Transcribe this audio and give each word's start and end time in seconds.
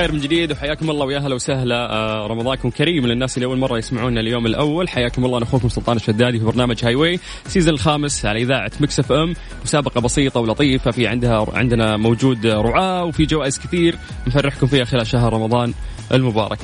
بالخير 0.00 0.14
من 0.14 0.20
جديد 0.20 0.52
وحياكم 0.52 0.90
الله 0.90 1.06
ويا 1.06 1.18
هلا 1.18 1.34
وسهلا. 1.34 1.92
آه، 1.92 2.26
رمضانكم 2.26 2.70
كريم 2.70 3.06
للناس 3.06 3.36
اللي 3.36 3.46
أول 3.46 3.58
مرة 3.58 3.78
يسمعونا 3.78 4.20
اليوم 4.20 4.46
الأول. 4.46 4.88
حياكم 4.88 5.24
الله 5.24 5.36
أنا 5.36 5.44
أخوكم 5.46 5.68
سلطان 5.68 5.96
الشدادي 5.96 6.38
في 6.38 6.44
برنامج 6.44 6.84
Highway 6.84 6.94
season 6.94 7.74
الخامس 7.74 8.26
على 8.26 8.42
إذاعة 8.42 8.70
Mix 8.80 8.98
FM 8.98 9.34
مسابقة 9.64 10.00
بسيطة 10.00 10.40
ولطيفة 10.40 10.90
في 10.90 11.06
عندها 11.06 11.46
عندنا 11.52 11.96
موجود 11.96 12.46
رعاة 12.46 13.04
وفي 13.04 13.26
جوائز 13.26 13.58
كثير 13.58 13.98
نفرحكم 14.26 14.66
فيها 14.66 14.84
خلال 14.84 15.06
شهر 15.06 15.32
رمضان. 15.32 15.74
المبارك. 16.12 16.58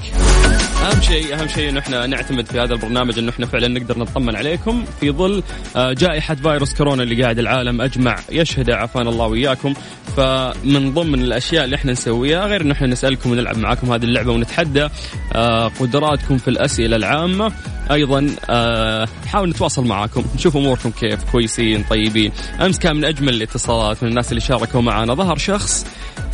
أهم 0.82 1.00
شيء 1.00 1.40
أهم 1.40 1.48
شيء 1.48 1.68
انه 1.68 1.80
إحنا 1.80 2.06
نعتمد 2.06 2.46
في 2.46 2.60
هذا 2.60 2.74
البرنامج 2.74 3.18
انه 3.18 3.30
إحنا 3.30 3.46
فعلا 3.46 3.68
نقدر 3.68 3.98
نطمن 3.98 4.36
عليكم 4.36 4.84
في 5.00 5.10
ظل 5.10 5.42
آه، 5.76 5.92
جائحة 5.92 6.34
فيروس 6.34 6.74
كورونا 6.74 7.02
اللي 7.02 7.22
قاعد 7.22 7.38
العالم 7.38 7.80
أجمع. 7.80 8.16
يشهد 8.32 8.70
عافانا 8.70 9.10
الله 9.10 9.26
وياكم 9.26 9.74
فمن 10.16 10.94
ضمن 10.94 11.22
الأشياء 11.22 11.64
اللي 11.64 11.76
إحنا 11.76 11.92
نسويها 11.92 12.46
غير 12.46 12.60
إن 12.60 12.70
إحنا 12.70 12.86
نسألكم 12.86 13.30
ونلعب 13.30 13.58
معاكم 13.58 13.92
هذه 13.92 14.04
اللعبة 14.04 14.32
ونتحدى 14.32 14.88
آه، 15.32 15.68
قدراتكم 15.68 16.38
في 16.38 16.48
الأسئلة 16.48 16.96
العامة. 16.96 17.52
أيضا 17.90 18.30
آه، 18.50 19.08
نحاول 19.24 19.48
نتواصل 19.48 19.86
معاكم 19.86 20.24
نشوف 20.34 20.56
أموركم 20.56 20.90
كيف 20.90 21.24
كويسين 21.32 21.82
طيبين. 21.90 22.32
أمس 22.60 22.78
كان 22.78 22.96
من 22.96 23.04
أجمل 23.04 23.34
الاتصالات 23.34 24.02
من 24.02 24.08
الناس 24.08 24.30
اللي 24.30 24.40
شاركوا 24.40 24.80
معنا. 24.80 25.14
ظهر 25.14 25.36
شخص 25.36 25.86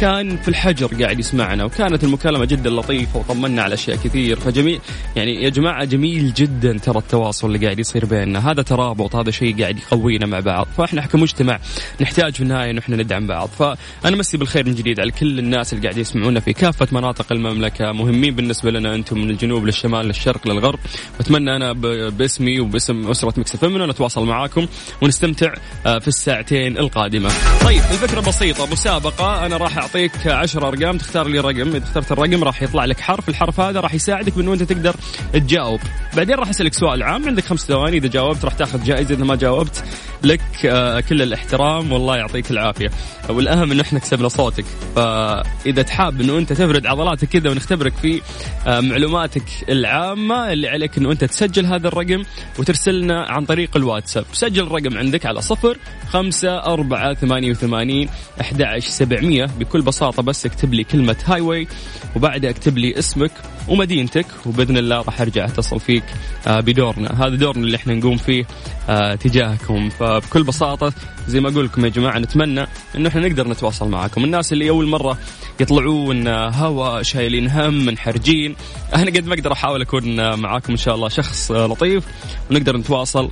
كان 0.03 0.37
في 0.37 0.49
الحجر 0.49 0.87
قاعد 1.03 1.19
يسمعنا 1.19 1.65
وكانت 1.65 2.05
المكالمة 2.05 2.45
جدا 2.45 2.71
لطيفة 2.71 3.19
وطمنا 3.19 3.63
على 3.63 3.75
أشياء 3.75 3.97
كثير. 3.97 4.41
فجميل 4.41 4.81
يعني 5.17 5.43
يا 5.43 5.49
جماعة 5.49 5.85
جميل 5.85 6.35
جدا 6.35 6.79
ترى 6.79 6.99
التواصل 6.99 7.47
اللي 7.47 7.59
قاعد 7.59 7.79
يصير 7.79 8.05
بيننا. 8.05 8.51
هذا 8.51 8.63
ترابط 8.63 9.17
هذا 9.17 9.31
شيء 9.31 9.61
قاعد 9.61 9.79
يقوينا 9.79 10.27
مع 10.27 10.41
بعض. 10.41 10.67
فإحنا 10.79 11.07
كمجتمع 11.07 11.59
نحتاج 12.01 12.35
في 12.35 12.41
النهاية 12.41 12.71
انه 12.71 12.81
إحنا 12.81 12.97
ندعم 12.97 13.27
بعض. 13.27 13.49
فأنا 13.49 14.17
مسي 14.17 14.37
بالخير 14.37 14.67
من 14.67 14.75
جديد 14.75 15.01
على 15.01 15.11
كل 15.11 15.39
الناس 15.39 15.73
اللي 15.73 15.83
قاعد 15.83 15.99
يسمعونا 15.99 16.41
في 16.41 16.53
كافة 16.53 16.89
مناطق 16.93 17.33
المملكة. 17.33 17.93
مهمين 17.93 18.35
بالنسبة 18.35 18.71
لنا 18.71 18.95
أنتم 18.95 19.19
من 19.19 19.31
الجنوب 19.31 19.65
للشمال 19.65 20.07
للشرق 20.07 20.49
للغرب. 20.49 20.79
واتمنى 21.19 21.57
أنا 21.57 21.73
باسمي 22.09 22.61
وباسم 22.61 23.11
أسرة 23.11 23.35
مكس 23.37 23.65
انه 23.65 23.87
نتواصل 23.87 24.27
معاكم 24.27 24.67
ونستمتع 25.03 25.55
آه، 25.87 25.99
في 25.99 26.09
الساعتين 26.09 26.79
القادمة. 26.79 27.31
طيب 27.65 27.83
الفكرة 27.91 28.21
بسيطة 28.21 28.73
مسابقة. 28.73 29.47
أنا 29.47 29.57
راح 29.57 29.79
اعطيك 29.93 30.27
10 30.27 30.69
أرقام 30.69 30.99
تختار 30.99 31.29
لي 31.29 31.39
رقم. 31.39 31.69
إذا 31.77 31.85
اخترت 31.85 32.13
الرقم 32.13 32.45
راح 32.45 32.63
يطلع 32.63 32.85
لك 32.85 33.01
حرف 33.01 33.29
الحرف 33.29 33.61
هذا 33.61 33.81
راح 33.81 33.95
يساعدك 33.95 34.33
بانه 34.37 34.53
أنت 34.53 34.63
تقدر 34.63 34.97
تجاوب. 35.33 35.81
بعدين 36.17 36.35
راح 36.37 36.49
أسألك 36.49 36.75
سؤال 36.75 37.03
عام 37.03 37.29
عندك 37.29 37.45
خمس 37.45 37.67
ثواني 37.67 37.97
إذا 37.97 38.09
جاوبت 38.09 38.45
راح 38.45 38.53
تأخذ 38.55 38.85
جائزة 38.85 39.15
إذا 39.15 39.25
ما 39.25 39.37
جاوبت 39.37 39.85
لك 40.27 40.41
آه، 40.67 41.01
كل 41.01 41.23
الاحترام 41.23 41.93
والله 41.93 42.17
يعطيك 42.17 42.51
العافية. 42.51 42.91
والأهم 43.29 43.73
إنه 43.73 43.83
إحنا 43.83 43.99
كسبنا 43.99 44.29
صوتك. 44.29 44.65
فإذا 44.97 45.83
تحاب 45.83 46.21
إنه 46.21 46.39
أنت 46.39 46.53
تفرد 46.53 46.87
عضلاتك 46.87 47.29
كذا 47.29 47.51
ونختبرك 47.51 47.93
في 47.93 48.21
آه، 48.67 48.81
معلوماتك 48.81 49.43
العامة 49.69 50.53
اللي 50.53 50.69
عليك 50.69 50.99
إنه 50.99 51.13
أنت 51.13 51.25
تسجل 51.25 51.67
هذا 51.67 51.89
الرقم 51.89 52.23
وترسلنا 52.59 53.23
عن 53.23 53.45
طريق 53.45 53.77
الواتساب. 53.77 54.25
سجل 54.33 54.63
الرقم 54.63 54.99
عندك 54.99 55.27
على 55.27 55.43
صفر 55.43 55.79
خمسة 56.11 56.59
أربعة 56.59 57.15
ثمانية 57.15 57.51
وثمانين 57.51 58.09
أحد 58.41 58.63
سبعمية. 58.79 59.45
بكل 59.45 59.83
بساطة 59.83 60.23
بس 60.23 60.47
اكتب 60.47 60.75
لي 60.75 60.85
كلمة 60.85 61.17
هاي 61.25 61.41
واي 61.41 61.69
وبعدها 62.17 62.51
اكتب 62.51 62.79
لي 62.79 62.99
اسمك 62.99 63.31
ومدينتك 63.69 64.27
وبإذن 64.47 64.77
الله 64.77 65.03
راح 65.03 65.21
أرجع 65.21 65.45
أتصل 65.45 65.81
فيك 65.81 66.05
آه، 66.47 66.61
بدورنا. 66.61 67.27
هذا 67.27 67.37
دورنا 67.37 67.65
اللي 67.65 67.77
إحنا 67.77 67.95
نقوم 67.95 68.17
فيه 68.17 68.45
آه، 68.89 69.15
تجاهكم. 69.15 69.89
فبكل 69.91 70.43
بساطة 70.43 70.93
زي 71.29 71.41
ما 71.41 71.49
أقول 71.49 71.65
لكم 71.65 71.85
يا 71.85 71.91
جماعة 71.91 72.19
نتمنى 72.19 72.67
إنه 72.97 73.09
إحنا 73.09 73.29
نقدر 73.29 73.49
نتواصل 73.49 73.89
معاكم 73.89 74.25
الناس 74.25 74.53
اللي 74.53 74.71
أول 74.71 74.87
مرة 74.87 75.19
يطلعون 75.61 76.29
هوا 76.29 77.03
شايلين 77.03 77.51
هم 77.51 77.87
منحرجين 77.87 78.57
أنا 78.95 79.11
قد 79.11 79.27
ما 79.27 79.35
أقدر 79.35 79.53
أحاول 79.53 79.83
أكون 79.83 80.35
معاكم 80.41 80.73
إن 80.73 80.77
شاء 80.77 80.95
الله 80.95 81.09
شخص 81.09 81.51
لطيف 81.51 82.05
ونقدر 82.51 82.77
نتواصل 82.77 83.31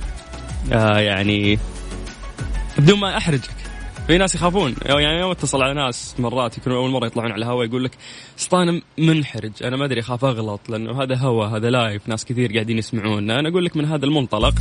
آه، 0.71 0.99
يعني 0.99 1.59
بدون 2.77 2.99
ما 2.99 3.17
أحرجك. 3.17 3.60
في 4.07 4.17
ناس 4.17 4.35
يخافون. 4.35 4.75
يعني 4.85 5.19
يوم 5.19 5.31
اتصل 5.31 5.61
على 5.63 5.73
ناس 5.73 6.15
مرات 6.19 6.57
يكونوا 6.57 6.77
أول 6.77 6.89
مرة 6.89 7.05
يطلعون 7.05 7.31
على 7.31 7.45
الهواء 7.45 7.67
يقول 7.67 7.83
لك 7.83 7.91
سلطان 8.37 8.81
منحرج 8.97 9.51
أنا 9.63 9.77
ما 9.77 9.85
أدري 9.85 9.99
أخاف 9.99 10.25
أغلط 10.25 10.69
لأنه 10.69 11.03
هذا 11.03 11.15
هوا 11.15 11.45
هذا 11.45 11.69
live 11.69 12.07
ناس 12.07 12.25
كثير 12.25 12.53
قاعدين 12.53 12.77
يسمعون. 12.77 13.31
أنا 13.31 13.49
أقول 13.49 13.65
لك 13.65 13.77
من 13.77 13.85
هذا 13.85 14.05
المنطلق 14.05 14.53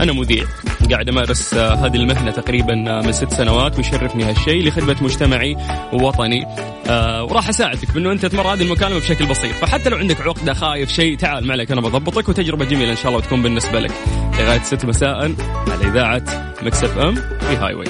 أنا 0.00 0.12
مذيع 0.12 0.44
قاعد 0.90 1.08
أمارس 1.08 1.54
هذه 1.54 1.96
المهنة 1.96 2.30
تقريبا 2.30 2.74
من 3.04 3.12
ست 3.12 3.32
سنوات 3.32 3.76
ويشرفني 3.76 4.24
هالشيء 4.24 4.68
لخدمة 4.68 4.96
مجتمعي 5.02 5.56
ووطني. 5.92 6.46
آه 6.86 7.24
وراح 7.24 7.48
أساعدك 7.48 7.90
بأنه 7.90 8.12
أنت 8.12 8.26
تمر 8.26 8.54
هذه 8.54 8.62
المكالمه 8.62 8.98
بشكل 8.98 9.26
بسيط. 9.26 9.52
فحتى 9.52 9.90
لو 9.90 9.96
عندك 9.96 10.20
عقدة 10.20 10.54
خايف 10.54 10.92
شيء 10.92 11.16
تعال 11.16 11.46
ما 11.46 11.52
عليك 11.52 11.72
أنا 11.72 11.80
بضبطك 11.80 12.28
وتجربة 12.28 12.64
جميلة 12.64 12.90
إن 12.90 12.96
شاء 12.96 13.12
الله 13.12 13.20
تكون 13.22 13.42
بالنسبة 13.42 13.80
لك. 13.80 13.92
لغاية 14.38 14.62
6 14.62 14.88
مساء 14.88 15.34
على 15.68 15.88
إذاعة 15.88 16.54
Mix 16.62 16.98
FM 16.98 17.14
في 17.14 17.56
Highway 17.56 17.88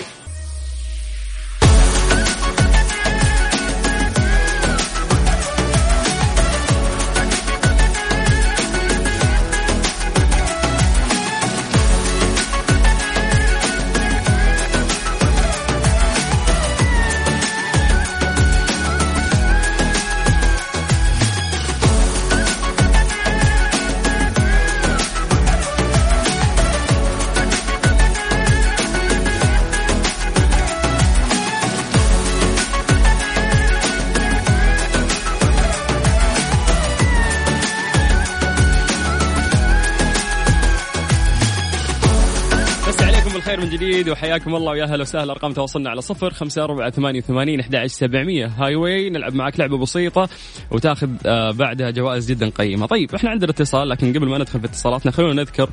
جديد 44.02 44.12
وحياكم 44.12 44.54
الله 44.54 44.72
ويا 44.72 44.84
أهلا 44.84 45.02
وسهلا. 45.02 45.32
أرقام 45.32 45.52
تواصلنا 45.52 45.90
على 45.90 46.00
صفر 46.00 46.30
خمسة 46.30 46.64
أربعة 46.64 46.90
ثمانية 46.90 47.18
وثمانين 47.18 47.60
أحد 47.60 47.86
سبعمية. 47.86 48.46
Highway 48.46 49.10
نلعب 49.10 49.34
معك 49.34 49.60
لعبة 49.60 49.78
بسيطة 49.78 50.28
وتأخذ 50.70 51.08
آه، 51.26 51.50
بعدها 51.50 51.90
جوائز 51.90 52.30
جدا 52.30 52.48
قيمة. 52.48 52.86
طيب 52.86 53.14
إحنا 53.14 53.30
عندنا 53.30 53.50
اتصال 53.50 53.88
لكن 53.88 54.12
قبل 54.12 54.28
ما 54.28 54.38
ندخل 54.38 54.60
في 54.60 54.66
اتصالاتنا 54.66 55.12
خلونا 55.12 55.42
نذكر 55.42 55.70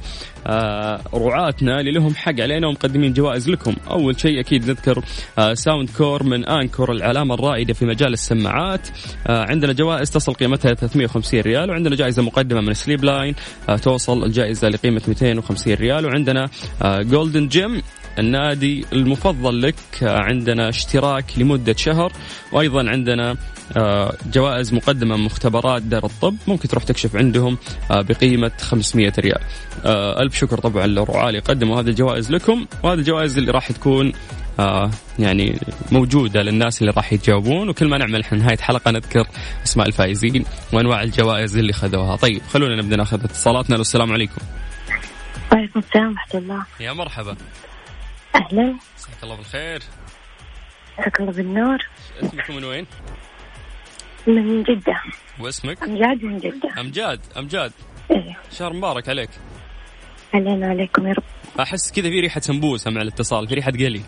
آه، 0.47 1.01
رعاتنا 1.13 1.79
اللي 1.79 1.91
لهم 1.91 2.15
حق 2.15 2.39
علينا 2.39 2.67
ومقدمين 2.67 3.13
جوائز 3.13 3.49
لكم. 3.49 3.75
أول 3.91 4.19
شيء 4.19 4.39
أكيد 4.39 4.69
نذكر 4.69 5.03
Sound 5.53 5.89
آه، 5.89 5.97
core 5.97 6.23
من 6.23 6.45
Anker 6.45 6.91
العلامة 6.91 7.33
الرائدة 7.33 7.73
في 7.73 7.85
مجال 7.85 8.13
السماعات. 8.13 8.87
عندنا 9.29 9.73
جوائز 9.73 10.11
تصل 10.11 10.33
قيمتها 10.33 10.73
350 10.73 11.39
ريال 11.39 11.69
وعندنا 11.69 11.95
جائزة 11.95 12.21
مقدمة 12.21 12.61
من 12.61 12.73
Sleep 12.73 13.03
Line 13.03 13.35
توصل 13.81 14.23
الجائزة 14.23 14.67
لقيمة 14.67 15.01
250 15.07 15.73
ريال 15.73 16.05
وعندنا 16.05 16.49
Golden 16.83 17.47
Gym 17.47 17.81
النادي 18.19 18.85
المفضل 18.93 19.61
لك 19.61 19.75
عندنا 20.01 20.69
اشتراك 20.69 21.25
لمدة 21.37 21.73
شهر 21.73 22.11
وأيضا 22.51 22.89
عندنا 22.89 23.35
آه، 23.77 24.15
جوائز 24.33 24.73
مقدمة 24.73 25.17
من 25.17 25.23
مختبرات 25.23 25.81
دار 25.81 26.05
الطب 26.05 26.35
ممكن 26.47 26.67
تروح 26.67 26.83
تكشف 26.83 27.15
عندهم 27.15 27.57
آه، 27.91 28.01
بقيمة 28.01 28.51
500 28.61 29.13
ريال. 29.19 29.39
آه، 29.85 30.21
ألف 30.21 30.35
شكر 30.35 30.59
طبعا 30.59 30.87
للرعاة 30.87 31.27
اللي 31.27 31.39
قدموا 31.39 31.79
هذه 31.81 31.87
الجوائز 31.87 32.31
لكم 32.31 32.65
وهذه 32.83 32.99
الجوائز 32.99 33.37
اللي 33.37 33.51
راح 33.51 33.71
تكون 33.71 34.13
يعني 35.19 35.59
موجودة 35.91 36.41
للناس 36.41 36.81
اللي 36.81 36.93
راح 36.97 37.13
يتجاوبون 37.13 37.69
وكل 37.69 37.87
ما 37.87 37.97
نعمل 37.97 38.21
إحنا 38.21 38.37
نهاية 38.37 38.57
حلقة 38.57 38.91
نذكر 38.91 39.27
أسماء 39.65 39.87
الفائزين 39.87 40.45
وأنواع 40.73 41.03
الجوائز 41.03 41.57
اللي 41.57 41.73
خذوها. 41.73 42.15
طيب 42.15 42.41
خلونا 42.41 42.75
نبدأ 42.75 42.95
ناخذ 42.95 43.23
اتصالاتنا. 43.23 43.75
السلام 43.75 44.11
عليكم. 44.11 44.41
وعليكم 45.51 45.79
السلام 45.79 46.07
ورحمة 46.07 46.39
الله. 46.41 46.65
يا 46.79 46.93
مرحبا. 46.93 47.35
أهلا. 48.35 48.75
مساك 48.97 49.23
الله 49.23 49.35
بالخير. 49.35 49.81
مساك 50.99 51.19
الله 51.19 51.31
بالنور. 51.31 51.77
اسمك 52.23 52.49
من 52.51 52.63
وين؟ 52.63 52.85
من 54.27 54.63
جدة. 54.63 55.01
واسمك؟ 55.39 55.83
أمجاد 55.83 56.23
من 56.23 56.37
جدة. 56.37 56.81
أمجاد 56.81 57.19
أمجاد 57.37 57.71
إيه. 58.11 58.37
شهر 58.51 58.73
مبارك 58.73 59.09
عليك. 59.09 59.29
علينا 60.33 60.67
عليكم 60.67 61.07
يا 61.07 61.13
رب. 61.13 61.23
أحس 61.59 61.91
كذا 61.91 62.09
في 62.09 62.19
ريحة 62.19 62.39
سمبوسة 62.41 62.91
مع 62.91 63.01
الاتصال 63.01 63.47
في 63.47 63.55
ريحة 63.55 63.71
قلي. 63.71 64.01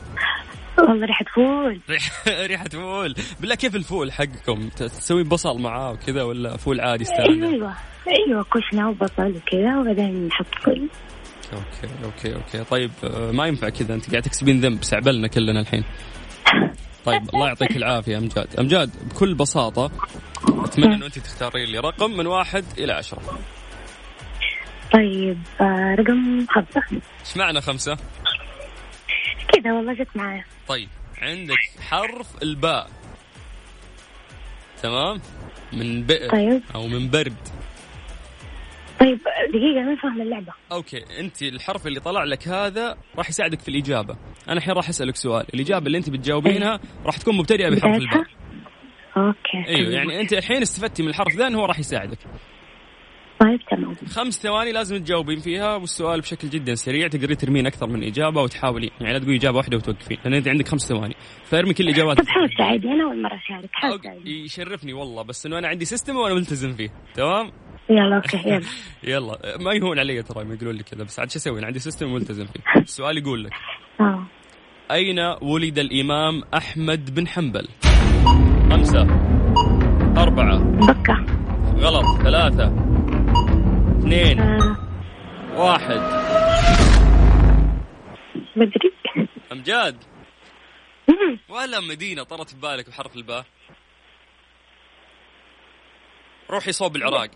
والله 0.77 1.05
ريحة 1.05 1.25
فول. 1.35 1.81
ريحة 2.47 2.65
فول. 2.65 3.15
بالله 3.39 3.55
كيف 3.55 3.75
الفول 3.75 4.11
حقكم؟ 4.11 4.69
تسوي 4.69 5.23
بصل 5.23 5.61
معاه 5.61 5.91
وكذا 5.91 6.23
ولا 6.23 6.57
فول 6.57 6.81
عادي 6.81 7.05
أيوه. 7.19 7.75
أيوه 8.07 8.43
كشنة 8.43 8.89
وبصل 8.89 9.35
وكذا 9.35 9.77
وبعدين 9.79 10.27
نحط 10.27 10.55
فول. 10.63 10.89
okay 11.53 11.93
okay 12.03 12.35
okay. 12.35 12.63
طيب 12.63 12.91
آه، 13.03 13.31
ما 13.31 13.47
ينفع 13.47 13.69
كذا. 13.69 13.95
أنت 13.95 14.09
قاعد 14.11 14.23
تكسبين 14.23 14.61
ذنب 14.61 14.83
سعبلنا 14.83 15.27
كلنا 15.27 15.59
الحين. 15.59 15.83
طيب 17.05 17.29
الله 17.33 17.47
يعطيك 17.47 17.77
العافية 17.77 18.17
أمجاد. 18.17 18.59
أمجاد 18.59 18.91
بكل 19.09 19.33
بساطة 19.33 19.91
أتمنى 20.47 20.95
إنه 20.95 21.05
أنت 21.05 21.19
تختارين 21.19 21.69
لي 21.69 21.79
رقم 21.79 22.11
من 22.11 22.27
واحد 22.27 22.65
إلى 22.77 22.93
عشرة. 22.93 23.39
طيب 24.93 25.39
آه، 25.61 25.95
رقم 25.99 26.45
خمسة. 26.49 26.83
إيش 26.91 27.37
معنى 27.37 27.61
خمسة؟ 27.61 27.97
كذا 29.53 29.73
والله 29.73 29.93
جت 29.93 30.07
معايا. 30.15 30.43
طيب 30.67 30.89
عندك 31.21 31.69
حرف 31.89 32.43
الباء. 32.43 32.89
تمام؟ 34.83 35.21
من 35.73 36.03
بئر 36.03 36.29
طيب. 36.29 36.61
أو 36.75 36.87
من 36.87 37.09
برد. 37.09 37.33
طيب 39.01 39.19
دقيقة 39.49 39.81
ما 39.81 39.95
فاهمة 39.95 40.23
اللعبة. 40.23 40.53
okay 40.71 41.03
أنت 41.19 41.41
الحرف 41.41 41.87
اللي 41.87 41.99
طلع 41.99 42.23
لك 42.23 42.47
هذا 42.47 42.97
راح 43.17 43.29
يساعدك 43.29 43.59
في 43.59 43.69
الإجابة. 43.69 44.17
أنا 44.47 44.57
الحين 44.57 44.73
راح 44.73 44.89
أسألك 44.89 45.15
سؤال. 45.15 45.45
الإجابة 45.53 45.87
اللي 45.87 45.97
أنت 45.97 46.09
بتجاوبينها 46.09 46.79
راح 47.05 47.17
تكون 47.17 47.37
مبتدئة 47.37 47.69
بحرف 47.69 47.97
الباء. 47.97 48.23
أيوه 49.17 49.35
تمام. 49.53 49.91
يعني 49.91 50.21
أنت 50.21 50.33
الحين 50.33 50.61
استفدتي 50.61 51.03
من 51.03 51.09
الحرف 51.09 51.35
ذا 51.35 51.55
هو 51.55 51.65
راح 51.65 51.79
يساعدك. 51.79 52.17
طيب 53.39 53.59
تمام. 53.71 53.95
خمس 53.95 54.41
ثواني 54.41 54.71
لازم 54.71 54.97
تجاوبين 54.97 55.39
فيها 55.39 55.75
والسؤال 55.75 56.21
بشكل 56.21 56.49
جدا 56.49 56.75
سريع. 56.75 57.07
تقدرين 57.07 57.37
ترمين 57.37 57.67
أكثر 57.67 57.87
من 57.87 58.03
إجابة 58.03 58.41
وتحاولين 58.41 58.91
يعني 59.01 59.13
لا 59.13 59.19
تقولي 59.19 59.37
إجابة 59.37 59.57
واحدة 59.57 59.77
وتوقفين 59.77 60.17
لأن 60.25 60.33
أنت 60.33 60.47
عندك 60.47 60.67
خمس 60.67 60.81
ثواني. 60.81 61.15
فارمي 61.43 61.73
كل 61.73 61.83
الاجابات 61.83 62.17
طب 62.17 62.27
حاول 62.27 62.49
تساعدني 62.49 62.93
أنا 62.93 63.03
أول 63.03 63.21
مرة 63.21 63.35
أشارك 63.35 63.69
حاول 63.71 63.93
okay، 63.93 64.07
تساعدني. 64.07 64.43
يشرفني 64.43 64.93
والله 64.93 65.23
بس 65.23 65.45
إنه 65.45 65.57
أنا 65.57 65.67
عندي 65.67 65.85
system 65.85 66.15
وأنا 66.15 66.33
ملتزم 66.33 66.73
فيه. 66.73 66.89
تمام؟ 67.13 67.51
يلا 67.89 68.15
okay 68.15 68.37
يلا. 68.45 68.61
يلا. 69.15 69.57
ما 69.59 69.73
يهون 69.73 69.99
علي 69.99 70.23
ترى 70.23 70.43
ما 70.43 70.53
يقولون 70.53 70.75
لي 70.75 70.83
كذا 70.83 71.03
بس 71.03 71.19
عاد 71.19 71.31
شو 71.31 71.39
أسوي؟ 71.39 71.59
أنا 71.59 71.67
عندي 71.67 71.79
system 71.79 72.13
ملتزم 72.13 72.45
فيه. 72.45 72.59
السؤال 72.81 73.17
يقول 73.17 73.43
لك 73.43 73.51
آه. 73.99 74.25
أين 74.91 75.19
ولد 75.41 75.79
الإمام 75.79 76.43
أحمد 76.53 77.15
بن 77.15 77.27
حنبل؟ 77.27 77.67
خمسة 78.71 79.01
أربعة 80.17 80.57
بكة 80.59 81.25
غلط 81.77 82.21
ثلاثة 82.23 82.65
اثنين 83.99 84.39
آه. 84.39 84.77
واحد. 85.55 86.01
بدري 88.55 88.91
أمجاد. 89.51 90.03
ولا 91.49 91.79
مدينة 91.79 92.23
طرت 92.23 92.55
ببالك 92.55 92.89
بحرف 92.89 93.15
الباء؟ 93.15 93.45
روحي 96.49 96.71
صوب 96.71 96.95
العراق. 96.95 97.29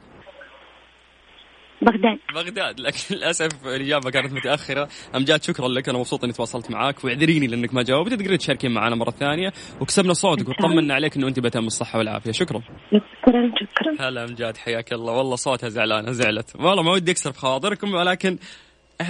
بغداد. 1.81 2.19
بغداد. 2.36 2.80
لكن 2.80 3.16
للأسف 3.16 3.68
الاجابه 3.68 4.10
كانت 4.10 4.33
متأخرة. 4.33 4.89
امجاد 5.16 5.44
شكرا 5.44 5.68
لك. 5.68 5.89
أنا 5.89 5.98
مبسوط 5.98 6.24
إني 6.24 6.33
تواصلت 6.33 6.72
معاك. 6.72 7.06
واعذريني 7.06 7.48
لأنك 7.48 7.74
ما 7.74 7.83
جاوبت. 7.83 8.13
تقدرين 8.13 8.38
تشاركين 8.38 8.72
معنا 8.72 8.95
مرة 8.95 9.12
ثانية. 9.12 9.54
وكسبنا 9.81 10.13
صوتك. 10.13 10.50
وطمنا 10.50 10.94
عليك 10.94 11.16
إنه 11.16 11.27
أنت 11.27 11.39
بأتم 11.39 11.68
الصحة 11.68 12.00
والعافية. 12.00 12.31
شكرا. 12.31 12.62
شكرا 12.92 13.51
شكرا. 13.56 14.07
هلا 14.07 14.24
امجاد 14.24 14.57
حياك 14.57 14.94
الله. 14.94 15.13
والله 15.13 15.36
صوتها 15.36 15.69
زعلانه 15.69 16.12
زعلت. 16.12 16.56
والله 16.56 16.83
ما 16.83 16.92
ودي 16.92 17.12
أكسر 17.12 17.31
بخواطركم 17.31 17.94
ولكن 17.94 18.38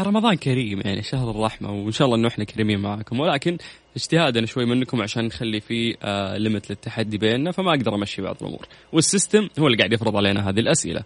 رمضان 0.02 0.36
كريم. 0.36 0.82
يعني 0.86 1.04
شهر 1.04 1.32
الرحمة. 1.32 1.72
وإن 1.72 1.92
شاء 1.92 2.06
الله 2.06 2.18
إنه 2.18 2.28
إحنا 2.28 2.44
كريمين 2.44 2.80
معاكم. 2.80 3.20
ولكن 3.20 3.58
اجتهادا 3.96 4.46
شوي 4.46 4.66
منكم 4.66 5.02
عشان 5.02 5.26
نخلي 5.26 5.60
في 5.60 5.98
آه 6.04 6.38
limit 6.38 6.70
للتحدي 6.70 7.18
بيننا. 7.18 7.52
فما 7.52 7.70
أقدر 7.70 7.96
أمشي 7.96 8.22
بعض 8.22 8.38
الأمور. 8.42 8.66
وال 8.94 9.08
system 9.08 9.50
هو 9.60 9.68
اللي 9.68 9.78
قاعد 9.78 9.94
يفرض 9.94 10.16
علينا 10.16 10.50
هذه 10.50 10.60
الأسئلة. 10.60 11.04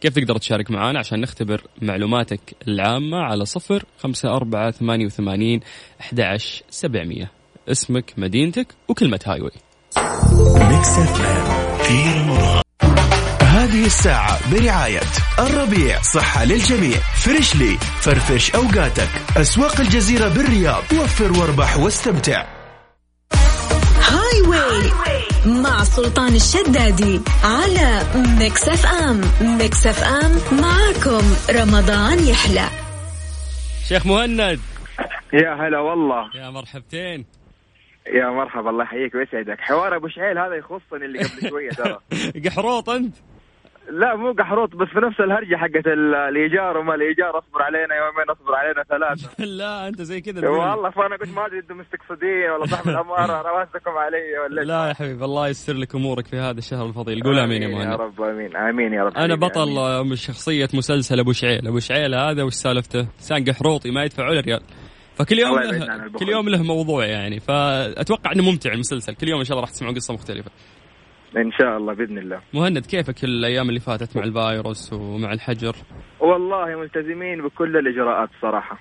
كيف 0.00 0.14
تقدر 0.14 0.38
تشارك 0.38 0.70
معنا 0.70 0.98
عشان 0.98 1.20
نختبر 1.20 1.62
معلوماتك 1.82 2.40
العامة 2.68 3.16
على 3.16 3.44
صفر 3.44 3.84
خمسة 3.98 4.36
أربعة 4.36 4.70
ثمانية 4.70 5.06
وثمانين 5.06 5.60
أحد 6.00 6.20
عشر 6.20 6.62
سبعمية. 6.70 7.30
اسمك 7.68 8.12
مدينتك 8.16 8.66
وكلمة 8.88 9.20
Highway. 9.26 9.50
هذه 13.42 13.86
الساعة 13.86 14.52
برعاية 14.52 15.00
الربيع. 15.38 16.00
صحة 16.02 16.44
للجميع. 16.44 16.98
Freshly. 17.24 17.76
فرفش 18.00 18.54
أوقاتك. 18.54 19.08
أسواق 19.36 19.80
الجزيرة 19.80 20.28
بالرياض. 20.28 20.82
وفر 20.92 21.40
واربح 21.40 21.76
واستمتع. 21.76 22.46
Highway 24.00 24.90
مع 25.46 25.84
سلطان 25.84 26.34
الشدادي 26.34 27.20
على 27.44 28.02
Mix 28.38 28.68
FM. 28.68 29.20
Mix 29.58 29.86
FM 29.86 30.58
معاكم. 30.60 31.24
رمضان 31.50 32.18
يحلى. 32.28 32.68
شيخ 33.88 34.06
مهند. 34.06 34.60
يا 35.32 35.54
هلا 35.54 35.80
والله. 35.80 36.30
يا 36.34 36.50
مرحبتين. 36.50 37.24
يا 38.06 38.30
مرحبا 38.30 38.70
الله 38.70 38.84
يحييك 38.84 39.14
ويسعدك. 39.14 39.60
حوار 39.60 39.96
أبو 39.96 40.08
شعيل 40.08 40.38
هذا 40.38 40.54
يخصني 40.54 41.04
اللي 41.04 41.18
قبل 41.18 41.48
شوية 41.48 41.70
ترى. 41.70 41.98
قحروط 42.46 42.90
أنت؟ 42.90 43.14
لا 43.90 44.16
مو 44.16 44.32
قحروط 44.32 44.76
بس 44.76 44.88
في 44.88 44.98
نفس 45.00 45.20
الهرجة 45.20 45.56
حقت 45.56 45.86
ال- 45.86 46.14
الإيجار 46.14 46.76
وما 46.78 46.94
الإيجار 46.94 47.38
أصبر 47.38 47.62
علينا 47.62 47.94
يومين 47.94 48.30
أصبر 48.30 48.54
علينا 48.54 48.82
ثلاثة. 48.82 49.44
لا 49.58 49.88
أنت 49.88 50.02
زي 50.02 50.20
كذا. 50.20 50.48
والله 50.48 50.90
فأنا 50.90 51.16
قلت 51.16 51.34
ما 51.36 51.46
أدري 51.46 51.58
أنتم 51.58 51.78
مستقصدين 51.78 52.50
ولا 52.50 52.66
صاحب 52.66 52.88
الأمارة 52.88 53.42
رواسكم 53.48 53.90
علي 53.90 54.38
ولا؟ 54.44 54.60
لا 54.60 54.88
يا 54.88 54.94
حبيبي 54.94 55.24
الله 55.24 55.48
ييسر 55.48 55.72
لك 55.74 55.94
أمورك 55.94 56.26
في 56.26 56.36
هذا 56.36 56.58
الشهر 56.58 56.86
الفضيل. 56.86 57.22
قول 57.22 57.38
آمين 57.38 57.62
يا 57.62 57.68
يا 57.68 57.74
مهند. 57.74 58.00
رب 58.00 58.22
آمين 58.22 58.56
آمين 58.56 58.92
يا 58.92 59.02
رب. 59.04 59.12
أنا 59.16 59.22
حبيبي، 59.34 59.46
بطل 59.46 59.78
آمين. 59.78 60.16
شخصية 60.16 60.68
مسلسل 60.74 61.18
أبو 61.20 61.32
شعيل. 61.32 61.66
أبو 61.68 61.78
شعيل 61.78 62.14
هذا 62.14 62.42
وش 62.42 62.52
سالفته؟ 62.52 63.08
سان 63.18 63.44
قحروطي 63.44 63.90
ما 63.90 64.04
يدفعوا 64.04 64.34
له 64.34 64.40
ريال 64.40 64.60
فكل 65.14 65.38
يوم 65.38 65.58
له. 65.58 66.08
كل 66.18 66.28
يوم 66.28 66.48
له 66.48 66.62
موضوع 66.62 67.04
يعني. 67.06 67.40
فأتوقع 67.40 68.32
أنه 68.32 68.42
ممتع 68.42 68.72
المسلسل. 68.72 69.14
كل 69.14 69.28
يوم 69.28 69.38
إن 69.38 69.44
شاء 69.44 69.52
الله 69.52 69.62
راح 69.62 69.70
تسمعون 69.70 69.94
قصة 69.94 70.14
مختلفة. 70.14 70.50
إن 71.36 71.52
شاء 71.52 71.76
الله 71.76 71.94
بإذن 71.94 72.18
الله. 72.18 72.40
مهند 72.54 72.78
كيفك 72.78 73.24
الأيام 73.24 73.68
اللي 73.68 73.80
فاتت 73.80 74.16
مع 74.16 74.24
الفيروس 74.24 74.92
ومع 74.92 75.32
الحجر؟ 75.32 75.76
والله 76.20 76.78
ملتزمين 76.80 77.42
بكل 77.42 77.76
الإجراءات 77.76 78.28
الصراحه 78.36 78.78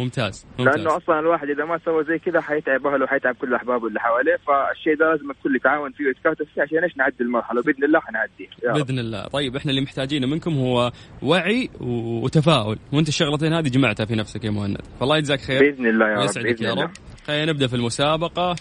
ممتاز 0.00 0.46
ممتاز. 0.58 0.76
لأنه 0.76 0.96
أصلا 0.96 1.18
الواحد 1.18 1.48
إذا 1.48 1.64
ما 1.64 1.78
سوى 1.84 2.04
زي 2.04 2.18
كذا 2.18 2.40
حيتعب 2.40 2.86
أهله 2.86 3.04
وحيتعب 3.04 3.34
كل 3.34 3.54
أحبابه 3.54 3.86
اللي 3.86 4.00
حواليه 4.00 4.36
فالشيء 4.46 4.96
ده 4.96 5.10
لازم 5.10 5.30
الكل 5.30 5.56
يتعاون 5.56 5.92
فيه 5.92 6.04
ويتكاتف 6.06 6.46
فيه 6.54 6.62
عشان 6.62 6.78
إيش؟ 6.82 6.96
نعدي 6.96 7.16
المرحلة. 7.20 7.62
باذن 7.62 7.84
الله 7.84 8.00
حنعديه 8.00 8.48
يا 8.64 8.70
رب. 8.70 8.74
بإذن 8.76 8.98
الله. 8.98 9.28
طيب 9.28 9.56
إحنا 9.56 9.70
اللي 9.70 9.82
محتاجينه 9.82 10.26
منكم 10.26 10.54
هو 10.54 10.92
وعي 11.22 11.70
وتفاؤل. 11.80 12.78
وأنت 12.92 13.08
الشغلتين 13.08 13.52
هذه 13.52 13.68
جمعتها 13.68 14.06
في 14.06 14.14
نفسك 14.14 14.44
يا 14.44 14.50
مهند. 14.50 14.80
فالله 15.00 15.16
يجزاك 15.16 15.40
خير. 15.40 15.60
بإذن 15.60 15.86
الله 15.86 16.06
يا 16.06 16.14
رب 16.14 16.20
ويسعدك 16.20 16.46
بإذن 16.46 16.64
يا 16.64 16.84
رب 16.84 16.90
خلينا 17.26 17.52
نبدأ 17.52 17.66
في 17.66 17.76
المسابقة 17.76 18.56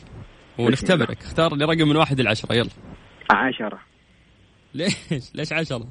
ونختبرك. 0.60 1.18
اختار 1.18 1.56
لي 1.56 1.66
رقم 1.66 1.88
من 1.88 1.96
واحد 1.96 2.22
لعشرة 2.22 2.54
يلا. 2.54 2.70
عشرة. 3.30 3.80
ليش؟ 4.74 4.96
ليش 5.36 5.54
عشرة؟ 5.54 5.88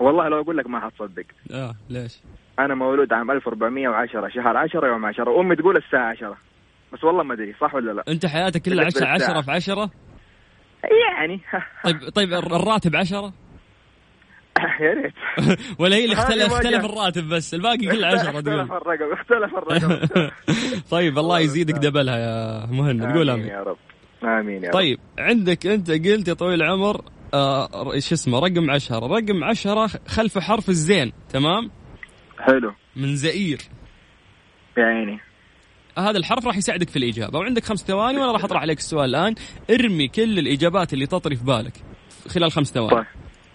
والله 0.00 0.28
لو 0.28 0.40
أقول 0.40 0.56
لك 0.56 0.66
ما 0.66 0.80
حتصدق. 0.80 1.24
آه 1.52 1.74
ليش؟ 1.90 2.20
أنا 2.58 2.74
مولود 2.74 3.12
عام 3.12 3.30
1410 3.30 4.28
شهر 4.28 4.56
10 4.56 4.86
يوم 4.86 5.06
10 5.06 5.28
وامي 5.30 5.56
تقول 5.56 5.76
الساعة 5.76 6.10
10 6.10 6.36
بس 6.92 7.04
والله 7.04 7.22
ما 7.22 7.34
أدري 7.34 7.54
صح 7.60 7.74
ولا 7.74 7.92
لا؟ 7.92 8.04
أنت 8.08 8.26
حياتك 8.26 8.62
كلها 8.62 8.76
بالنسبة 8.78 9.06
عشرة 9.06 9.14
عشرة 9.14 9.26
للساعة. 9.26 9.42
في 9.42 9.50
عشرة؟ 9.50 9.90
يعني. 11.18 11.40
طيب 11.84 12.08
طيب 12.08 12.32
الر- 12.32 12.56
الراتب 12.56 12.96
عشرة؟ 12.96 13.32
يا 14.80 14.94
ريت. 14.94 15.14
ولا 15.80 15.96
هي 15.96 16.04
اللي 16.04 16.14
اختلف 16.14 16.52
اختلف. 16.52 16.84
الراتب 16.84 17.28
بس 17.28 17.54
الباقي 17.54 17.76
كله 17.76 18.06
عشرة 18.06 18.30
اختلف 18.30 18.40
تقول 18.46 18.60
الرقم 18.60 19.12
اختلف 19.12 19.54
الرقم. 19.54 20.30
طيب 20.90 21.18
الله 21.18 21.38
يزيدك 21.40 21.74
دبلها 21.74 22.18
يا 22.18 22.66
مهند 22.66 23.04
قول 23.16 23.30
آمين. 23.30 23.46
يا 23.46 23.62
رب. 23.62 23.76
آمين 24.24 24.62
يا 24.62 24.68
رب. 24.68 24.74
طيب 24.74 24.98
عندك 25.18 25.66
أنت 25.66 25.90
قلت 25.90 26.28
يا 26.28 26.34
طويل 26.34 26.62
العمر 26.62 27.04
آه 27.34 27.98
شو 27.98 28.14
اسمه 28.14 28.38
رقم 28.38 28.70
عشرة. 28.70 29.06
رقم 29.06 29.44
عشرة 29.44 29.86
خلف 30.08 30.38
حرف 30.38 30.68
الزين 30.68 31.12
تمام؟ 31.28 31.70
حلو. 32.38 32.72
من 32.96 33.16
زئير. 33.16 33.58
يا 34.78 34.84
عيني. 34.84 35.20
هذا 35.98 36.18
الحرف 36.18 36.46
راح 36.46 36.56
يساعدك 36.56 36.88
في 36.88 36.96
الإجابة. 36.96 37.38
وعندك 37.38 37.64
خمس 37.64 37.84
ثواني 37.84 38.18
وأنا 38.18 38.32
راح 38.32 38.44
أطرح 38.44 38.60
عليك 38.60 38.78
السؤال 38.78 39.10
الآن. 39.10 39.34
ارمي 39.70 40.08
كل 40.08 40.38
الإجابات 40.38 40.92
اللي 40.92 41.06
تطري 41.06 41.36
في 41.36 41.44
بالك 41.44 41.72
خلال 42.28 42.52
خمس 42.52 42.72
ثواني. 42.72 42.90
طيب. 42.90 43.06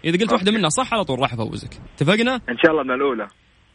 إذا 0.06 0.18
قلت 0.20 0.34
واحدة 0.34 0.52
منها 0.52 0.70
صح 0.70 0.94
على 0.94 1.04
طول 1.04 1.20
راح 1.20 1.34
أفوزك. 1.34 1.70
اتفقنا؟ 1.96 2.36
إن 2.36 2.58
شاء 2.58 2.72
الله 2.72 2.84
من 2.84 2.92
الأولى. 2.92 3.28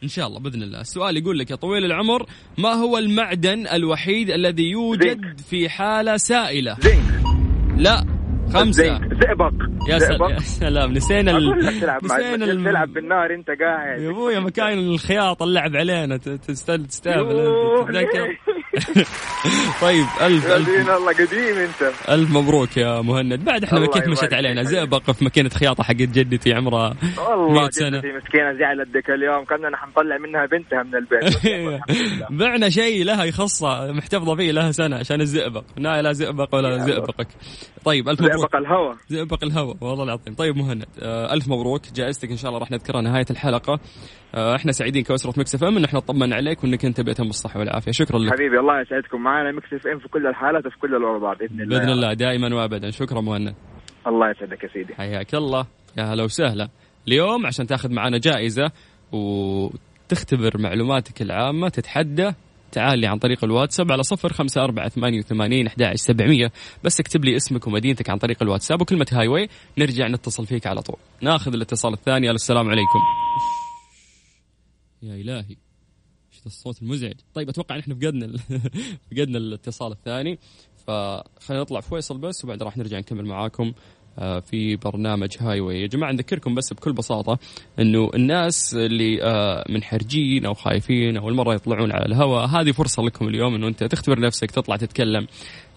إن 0.03 0.07
شاء 0.07 0.27
الله 0.27 0.39
بإذن 0.39 0.63
الله. 0.63 0.81
السؤال 0.81 1.17
يقول 1.17 1.39
لك 1.39 1.51
يا 1.51 1.55
طويل 1.55 1.85
العمر 1.85 2.25
ما 2.57 2.69
هو 2.69 2.97
المعدن 2.97 3.67
الوحيد 3.67 4.29
الذي 4.29 4.69
يوجد 4.69 5.21
زنك. 5.21 5.39
في 5.39 5.69
حالة 5.69 6.17
سائلة؟ 6.17 6.77
زنك. 6.81 7.23
لا 7.77 8.05
خمسة. 8.53 8.83
زنك 8.83 9.10
زئبق. 9.21 9.51
يا, 9.89 9.99
سل... 9.99 10.05
زئبق. 10.07 10.29
يا 10.31 10.39
سلام 10.39 10.91
نسينا 10.93 11.31
نسينا 12.03 12.45
ال- 12.45 12.63
تلعب 12.63 12.93
بالنار 12.93 13.33
أنت 13.33 13.47
قاعد. 13.61 14.01
يا 14.01 14.09
ابويا 14.09 14.39
مكان 14.39 14.79
الخياط 14.79 15.43
اللعب 15.43 15.75
علينا. 15.75 16.17
ت- 16.17 16.29
تست- 16.29 16.71
تستهبل 16.71 17.35
يوه، 17.35 17.89
أنت. 17.89 17.97
تتذكر؟ 17.97 18.37
طيب 19.81 20.05
الف 20.21 20.51
الف 20.51 20.69
الله 20.89 21.13
قديم 21.13 21.57
أنت. 21.57 21.91
ألف 22.09 22.31
مبروك 22.31 22.77
يا 22.77 23.01
مهند. 23.01 23.45
بعد 23.45 23.63
إحنا 23.63 23.79
مكيت 23.79 23.95
يبارك 23.95 24.09
مشت 24.09 24.33
علينا. 24.33 24.63
زئبق 24.63 25.11
في 25.11 25.23
ماكينة 25.23 25.49
خياطة 25.49 25.83
حقت 25.83 25.95
جدتي 25.95 26.53
عمرها 26.53 26.93
والله 27.17 27.61
100 27.61 27.69
سنة. 27.69 27.97
جدتي 27.97 28.07
مسكينة 28.07 28.53
زعلت 28.59 28.87
ذيك 28.93 29.09
اليوم. 29.09 29.45
كنا 29.45 29.77
حنطلع 29.77 30.17
منها 30.17 30.45
بنتها 30.45 30.83
من 30.83 30.95
البيت. 30.95 31.45
والله. 31.45 31.79
بعنا 32.29 32.69
شيء 32.79 33.03
لها 33.05 33.23
يخصها 33.23 33.91
محتفظة 33.91 34.35
فيه 34.35 34.51
لها 34.51 34.71
سنة 34.71 34.95
عشان 34.95 35.21
الزئبق. 35.21 35.63
لا 35.77 36.01
لا 36.01 36.11
زئبق 36.11 36.55
ولا. 36.55 36.77
زئبقك. 36.77 37.27
طيب 37.85 38.09
ألف 38.09 38.21
مبروك. 38.21 38.37
زئبق 38.39 38.55
الهوى. 38.55 38.95
زئبق 39.11 39.43
الهوى 39.43 39.75
والله 39.81 40.03
العظيم. 40.03 40.33
طيب 40.33 40.57
مهند 40.57 40.85
آه 40.99 41.33
ألف 41.33 41.47
مبروك 41.47 41.81
جائزتك 41.95 42.29
إن 42.29 42.37
شاء 42.37 42.49
الله 42.49 42.59
راح 42.59 42.71
نذكرها 42.71 43.01
نهاية 43.01 43.25
الحلقة. 43.31 43.79
آه 44.35 44.55
إحنا 44.55 44.71
سعيدين 44.71 45.03
كأسرة 45.03 45.33
Mix 45.37 45.55
FM 45.55 45.77
إن 45.77 45.83
إحنا 45.83 45.99
نطمن 45.99 46.33
عليك 46.33 46.63
وإنك 46.63 46.85
أنت 46.85 47.01
بأتم 47.01 47.23
بالصحه 47.23 47.59
والعافية. 47.59 47.91
شكرا 47.91 48.19
لك. 48.19 48.33
حبيبي 48.33 48.59
الله 48.59 48.81
يسعدكم 48.81 49.21
معنا. 49.21 49.51
Mix 49.51 49.73
FM 49.73 49.99
في 49.99 50.07
كل 50.07 50.27
الحالات 50.27 50.65
وفي 50.65 50.77
كل 50.79 50.95
الأوضاع 50.95 51.33
بإذن 51.33 51.61
الله. 51.61 51.79
بإذن 51.79 51.89
الله 51.89 52.13
دائما 52.13 52.55
وابدا. 52.55 52.89
شكرا 52.89 53.21
مهند. 53.21 53.55
الله 54.07 54.29
يسعدك 54.31 54.63
يا 54.63 54.69
سيدي. 54.73 54.95
حياك 54.95 55.35
الله. 55.35 55.65
يا 55.97 56.03
هلا 56.03 56.23
وسهلا. 56.23 56.69
اليوم 57.07 57.45
عشان 57.45 57.67
تاخذ 57.67 57.93
معنا 57.93 58.17
جائزة 58.17 58.71
وتختبر 59.11 60.57
معلوماتك 60.59 61.21
العامة 61.21 61.69
تتحدى 61.69 62.31
تعال 62.71 62.99
لي 62.99 63.07
عن 63.07 63.19
طريق 63.19 63.43
الواتساب 63.43 63.91
على 63.91 64.03
صفر 64.03 64.33
خمسة 64.33 64.63
أربعة 64.63 64.89
ثمانية 64.89 65.19
وثمانين 65.19 65.67
أحد 65.67 65.95
سبعمية. 65.95 66.51
بس 66.83 66.99
اكتب 66.99 67.25
لي 67.25 67.35
اسمك 67.35 67.67
ومدينتك 67.67 68.09
عن 68.09 68.17
طريق 68.17 68.43
الواتساب 68.43 68.81
وكلمة 68.81 69.07
Highway 69.11 69.49
نرجع 69.77 70.07
نتصل 70.07 70.45
فيك 70.45 70.67
على 70.67 70.81
طول. 70.81 70.95
ناخذ 71.21 71.53
الاتصال 71.53 71.93
الثاني. 71.93 72.27
ألو، 72.27 72.35
السلام 72.35 72.69
عليكم. 72.69 72.99
يا 75.01 75.15
إلهي 75.15 75.55
إيش 76.33 76.45
الصوت 76.45 76.81
المزعج؟ 76.81 77.15
طيب 77.33 77.49
أتوقع 77.49 77.77
نحن 77.77 77.93
فقدنا 77.93 78.37
فقدنا 79.11 79.37
الاتصال 79.37 79.91
الثاني. 79.91 80.39
فخلينا 80.87 81.63
نطلع 81.63 81.79
فيصل 81.79 82.17
بس 82.17 82.43
وبعد 82.43 82.63
راح 82.63 82.77
نرجع 82.77 82.99
نكمل 82.99 83.25
معاكم. 83.25 83.73
في 84.51 84.75
برنامج 84.75 85.29
هاي 85.39 85.59
واي 85.59 85.81
يا 85.81 85.87
جماعة 85.87 86.11
نذكركم 86.11 86.55
بس 86.55 86.73
بكل 86.73 86.93
بساطة 86.93 87.39
إنه 87.79 88.09
الناس 88.15 88.73
اللي 88.75 89.23
آه، 89.23 89.65
منحرجين 89.69 90.45
أو 90.45 90.53
خايفين 90.53 91.17
أو 91.17 91.29
المرة 91.29 91.53
يطلعون 91.53 91.91
على 91.91 92.05
الهواء 92.05 92.45
هذه 92.45 92.71
فرصة 92.71 93.03
لكم 93.03 93.27
اليوم 93.27 93.55
إنه 93.55 93.67
أنت 93.67 93.83
تختبر 93.83 94.19
نفسك 94.19 94.51
تطلع 94.51 94.75
تتكلم. 94.75 95.27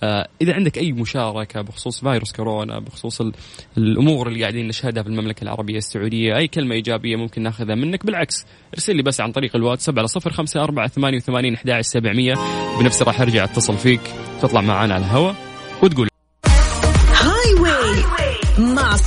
آه، 0.02 0.28
إذا 0.42 0.54
عندك 0.54 0.78
أي 0.78 0.92
مشاركة 0.92 1.60
بخصوص 1.60 2.00
فيروس 2.00 2.32
كورونا 2.32 2.78
بخصوص 2.78 3.20
ال- 3.20 3.32
الأمور 3.78 4.28
اللي 4.28 4.40
قاعدين 4.40 4.68
نشهدها 4.68 5.02
في 5.02 5.08
المملكة 5.08 5.42
العربية 5.42 5.78
السعودية 5.78 6.36
أي 6.36 6.48
كلمة 6.48 6.74
إيجابية 6.74 7.16
ممكن 7.16 7.42
ناخذها 7.42 7.74
منك 7.74 8.06
بالعكس 8.06 8.46
ارسل 8.74 8.96
لي 8.96 9.02
بس 9.02 9.20
عن 9.20 9.32
طريق 9.32 9.56
الواتساب 9.56 9.98
على 9.98 10.08
صفر 10.08 10.32
خمسة 10.32 10.62
أربعة 10.64 10.88
ثمانية 10.88 11.16
وثمانين 11.16 11.54
أحد 11.54 11.80
سبعمية. 11.80 12.34
بنفسي 12.80 13.04
راح 13.04 13.20
أرجع 13.20 13.44
أتصل 13.44 13.76
فيك 13.76 14.00
تطلع 14.42 14.60
معانا 14.60 14.94
على 14.94 15.04
الهواء 15.04 15.34
وتقول 15.82 16.08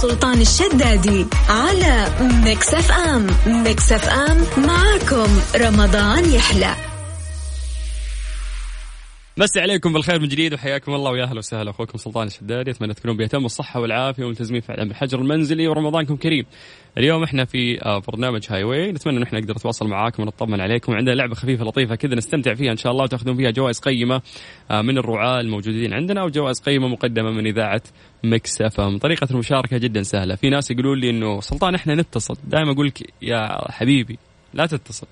سلطان 0.01 0.41
الشدادي 0.41 1.25
على 1.49 2.07
Mix 2.45 2.73
FM. 2.73 3.27
Mix 3.47 3.91
FM 3.91 4.37
معاكم. 4.57 5.27
رمضان 5.55 6.33
يحلى. 6.33 6.96
مسي 9.39 9.59
عليكم 9.59 9.93
بالخير 9.93 10.19
من 10.19 10.27
جديد 10.27 10.53
وحياكم 10.53 10.93
الله 10.93 11.11
ويا 11.11 11.23
أهلا 11.23 11.37
وسهلا 11.37 11.69
أخوكم 11.69 11.97
سلطان 11.97 12.27
الشدادي 12.27 12.71
أتمنى 12.71 12.93
تكونون 12.93 13.17
بأتم 13.17 13.45
الصحة 13.45 13.79
والعافية 13.79 14.23
وملتزمين 14.23 14.61
في 14.61 14.73
الحجر 14.73 15.19
المنزلي 15.19 15.67
ورمضانكم 15.67 16.15
كريم. 16.15 16.45
اليوم 16.97 17.23
إحنا 17.23 17.45
في 17.45 17.85
آه، 17.85 17.99
برنامج 18.07 18.45
Highway 18.49 18.91
نتمنى 18.91 19.17
إن 19.17 19.23
إحنا 19.23 19.39
نقدر 19.39 19.53
نتواصل 19.53 19.87
معاكم 19.87 20.23
ونطمن 20.23 20.61
عليكم 20.61 20.91
وعندنا 20.91 21.15
لعبة 21.15 21.35
خفيفة 21.35 21.65
لطيفة 21.65 21.95
كذا 21.95 22.15
نستمتع 22.15 22.53
فيها 22.53 22.71
إن 22.71 22.77
شاء 22.77 22.91
الله 22.91 23.03
وتأخذون 23.03 23.37
فيها 23.37 23.51
جوائز 23.51 23.79
قيمة 23.79 24.21
آه، 24.71 24.81
من 24.81 24.97
الرعاة 24.97 25.39
الموجودين 25.39 25.93
عندنا 25.93 26.23
وجوائز 26.23 26.59
قيمة 26.59 26.87
مقدمة 26.87 27.31
من 27.31 27.47
إذاعة 27.47 27.81
Mix 28.23 28.61
FM. 28.61 28.97
طريقة 28.97 29.27
المشاركة 29.31 29.77
جدا 29.77 30.03
سهلة، 30.03 30.35
في 30.35 30.49
ناس 30.49 30.71
يقولون 30.71 30.99
لي 30.99 31.09
إنه 31.09 31.41
سلطان 31.41 31.75
إحنا 31.75 31.95
نتصل، 31.95 32.37
دائما 32.43 32.71
أقول 32.71 32.87
لك 32.87 33.13
يا 33.21 33.71
حبيبي 33.71 34.19
لا 34.53 34.65
تتصل. 34.65 35.07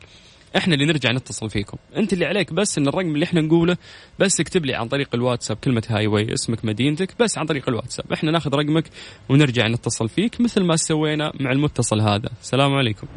إحنا 0.57 0.73
اللي 0.73 0.85
نرجع 0.85 1.11
نتصل 1.11 1.49
فيكم. 1.49 1.77
انت 1.97 2.13
اللي 2.13 2.25
عليك 2.25 2.53
بس 2.53 2.77
ان 2.77 2.87
الرقم 2.87 3.15
اللي 3.15 3.25
إحنا 3.25 3.41
نقوله 3.41 3.77
بس 4.19 4.39
اكتب 4.39 4.65
لي 4.65 4.75
عن 4.75 4.87
طريق 4.87 5.15
الواتساب 5.15 5.57
كلمة 5.57 5.83
هاي 5.89 6.07
واي 6.07 6.33
اسمك 6.33 6.65
مدينتك 6.65 7.09
بس 7.19 7.37
عن 7.37 7.45
طريق 7.45 7.69
الواتساب. 7.69 8.13
إحنا 8.13 8.31
ناخذ 8.31 8.55
رقمك 8.55 8.83
ونرجع 9.29 9.67
نتصل 9.67 10.09
فيك 10.09 10.41
مثل 10.41 10.63
ما 10.63 10.75
سوينا 10.75 11.31
مع 11.39 11.51
المتصل 11.51 12.01
هذا. 12.01 12.29
السلام 12.41 12.73
عليكم. 12.73 13.07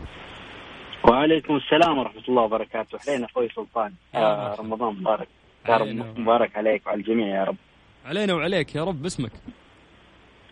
وعليكم 1.04 1.56
السلام 1.56 1.98
ورحمة 1.98 2.22
الله 2.28 2.42
وبركاته. 2.42 2.98
أهلين 3.08 3.24
أخوي 3.24 3.48
سلطان. 3.56 3.92
آه. 4.14 4.56
رمضان 4.58 4.94
مبارك. 4.94 5.28
يا 5.68 5.76
رب. 5.76 6.18
مبارك 6.18 6.56
عليك 6.56 6.86
وعلى 6.86 7.00
الجميع 7.00 7.40
يا 7.40 7.44
رب. 7.44 7.56
علينا 8.04 8.34
وعليك 8.34 8.74
يا 8.74 8.84
رب. 8.84 9.02
باسمك 9.02 9.32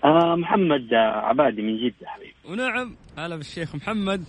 آه 0.04 0.36
محمد 0.36 0.94
عبادي 0.94 1.62
من 1.62 1.76
جدة 1.76 2.06
حبيبي. 2.06 2.34
ونعم. 2.48 2.96
هلا 3.18 3.36
بالشيخ 3.36 3.74
محمد. 3.74 4.24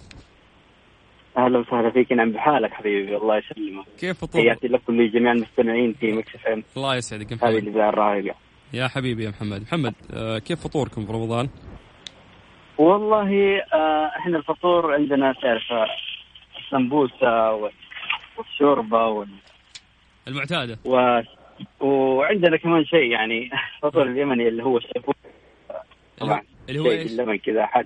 أهلا 1.37 1.59
وسهلا 1.59 1.89
فيك 1.91 2.11
نعم 2.11 2.31
بحالك 2.31 2.73
حبيبي 2.73 3.17
الله 3.17 3.37
يسلمك. 3.37 3.85
كيف 3.99 4.17
فطور 4.17 4.41
تحياتي 4.41 4.67
لكم 4.67 5.01
لجميع 5.01 5.31
المستمعين 5.31 5.93
في 5.93 6.11
مكس 6.11 6.29
الله 6.77 6.95
يسعدك 6.95 7.31
يا 7.31 7.37
هذه 7.37 7.41
محمد. 7.45 7.55
الإذاعة 7.67 7.89
الراهقة 7.89 8.35
يا 8.73 8.87
حبيبي 8.87 9.23
يا 9.23 9.29
محمد. 9.29 9.61
محمد 9.61 9.93
آه 10.13 10.39
كيف 10.39 10.59
فطوركم 10.67 11.05
في 11.05 11.11
رمضان؟ 11.13 11.49
والله 12.77 13.57
آه 13.73 14.11
إحنا 14.19 14.37
الفطور 14.37 14.93
عندنا 14.93 15.33
تعرف 15.41 15.71
آه، 15.71 15.85
السمبوسة 16.59 17.51
وال- 17.53 17.71
والشوربة 18.37 19.05
وال... 19.07 19.27
المعتادة. 20.27 20.79
و... 20.85 21.21
وعندنا 21.79 22.57
كمان 22.57 22.85
شيء 22.85 23.11
يعني 23.11 23.49
الفطور 23.75 24.03
اليمني 24.03 24.47
اللي 24.47 24.63
هو 24.63 24.77
الشيفوت 24.77 25.15
طبعا 26.17 26.41
اللي 26.69 26.79
هو 26.79 26.91
إيش؟ 26.91 27.11
باللبن 27.11 27.35
كذا 27.37 27.65
قول 27.65 27.85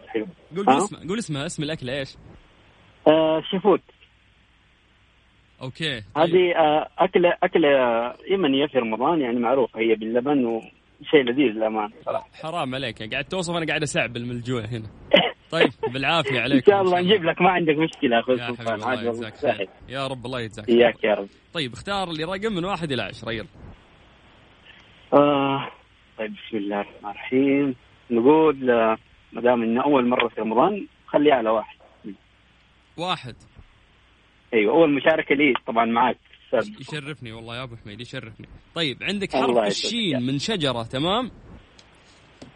ها؟ 0.70 0.74
قول 0.74 0.77
اسمه 0.77 1.08
قول 1.10 1.17
اسمه 1.17 1.46
اسم 1.46 1.63
الأكل 1.63 1.89
إيش؟ 1.89 2.15
آه 3.08 3.41
شيفوت 3.41 3.81
OK. 5.62 6.01
طيب. 6.01 6.03
هذه 6.17 6.55
آه، 6.55 6.88
أكلة 7.00 7.34
أكلة 7.43 7.70
يمنية 8.29 8.65
في 8.65 8.77
رمضان 8.77 9.22
يعني 9.22 9.39
معروفة 9.39 9.79
هي 9.79 9.96
باللبن 9.96 10.46
وشيء 10.46 11.24
لذيذ 11.24 11.51
للأمانة 11.51 11.93
صراحة 12.05 12.29
حرام 12.34 12.75
عليك. 12.75 13.13
قاعد 13.13 13.25
توصف 13.25 13.55
أنا 13.55 13.65
قاعد 13.65 13.84
اسعبل 13.84 14.25
من 14.25 14.31
الجوع 14.31 14.62
هنا. 14.62 14.88
طيب 15.51 15.70
بالعافية 15.93 16.41
عليك 16.41 16.65
شاء 16.65 16.81
الله 16.81 17.01
نجيب 17.01 17.24
لك 17.24 17.41
ما 17.41 17.50
عندك 17.50 17.75
يا 18.03 18.22
حبيبي 18.22 18.39
سلطان 18.39 18.74
الله 18.74 18.88
عاد 18.88 18.98
والله 18.98 19.10
يجزاك 19.10 19.36
سهل. 19.36 19.58
خير 19.58 19.70
يا 19.89 20.08
رب 20.08 20.25
الله 20.25 20.39
يجزاك 20.39 20.65
خير. 20.65 20.96
يا 21.03 21.13
رب. 21.13 21.27
طيب 21.53 21.74
اختار 21.74 22.12
لي 22.12 22.24
رقم 22.24 22.53
من 22.53 22.65
واحد 22.65 22.91
إلى 22.91 23.01
عشرة 23.01 23.31
يلا. 23.31 23.48
آه 25.13 25.67
طيب 26.17 26.34
بسم 26.34 26.58
الله 26.58 26.81
الرحمن 26.81 27.10
الرحيم. 27.10 27.75
نقول 28.12 28.72
آه، 28.72 28.98
ما 29.34 29.41
دام 29.41 29.63
إنه 29.63 29.84
أول 29.84 30.08
مرة 30.08 30.27
في 30.27 30.41
رمضان 30.41 30.88
خليها 31.08 31.36
على 31.36 31.50
واحد. 31.50 31.81
واحد. 32.98 33.36
أيوة 34.53 34.74
أول 34.74 34.95
مشاركة 34.95 35.36
لي 35.36 35.53
طبعا 35.67 35.86
معك. 35.86 36.17
يشرفني 36.79 37.31
والله 37.31 37.57
يا 37.57 37.63
أبو 37.63 37.75
حميد 37.75 38.01
يشرفني. 38.01 38.48
طيب 38.75 39.03
عندك 39.03 39.33
حرف. 39.33 39.57
الشين 39.57 40.21
من 40.21 40.39
شجرة 40.39 40.83
تمام؟ 40.83 41.31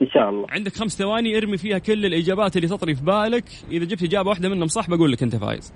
إن 0.02 0.08
شاء 0.14 0.30
الله. 0.30 0.48
عندك 0.50 0.76
خمس 0.76 0.98
ثواني 0.98 1.38
ارمي 1.38 1.58
فيها 1.58 1.78
كل 1.78 2.06
الإجابات 2.06 2.56
اللي 2.56 2.68
تطري 2.68 2.96
في 2.96 3.04
بالك. 3.04 3.46
إذا 3.72 3.86
جبت 3.86 4.04
إجابة 4.04 4.30
واحدة 4.30 4.50
منهم 4.50 4.68
صح 4.68 4.90
بقول 4.90 5.12
لك 5.12 5.24
أنت 5.24 5.36
فايز. 5.36 5.74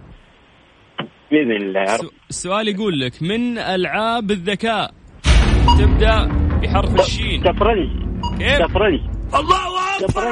بإذن 1.32 1.52
الله 1.52 2.10
السؤال 2.30 2.68
يقول 2.68 3.00
لك 3.00 3.24
من 3.24 3.58
ألعاب 3.58 4.32
الذكاء؟ 4.32 4.94
تبدأ 5.80 6.26
بحرف 6.62 7.00
الشين. 7.00 7.44
شطرنج. 7.44 7.90
كيف؟ 8.38 8.60
شطرنج. 8.60 9.00
الله 9.36 9.98
أكبر 9.98 10.24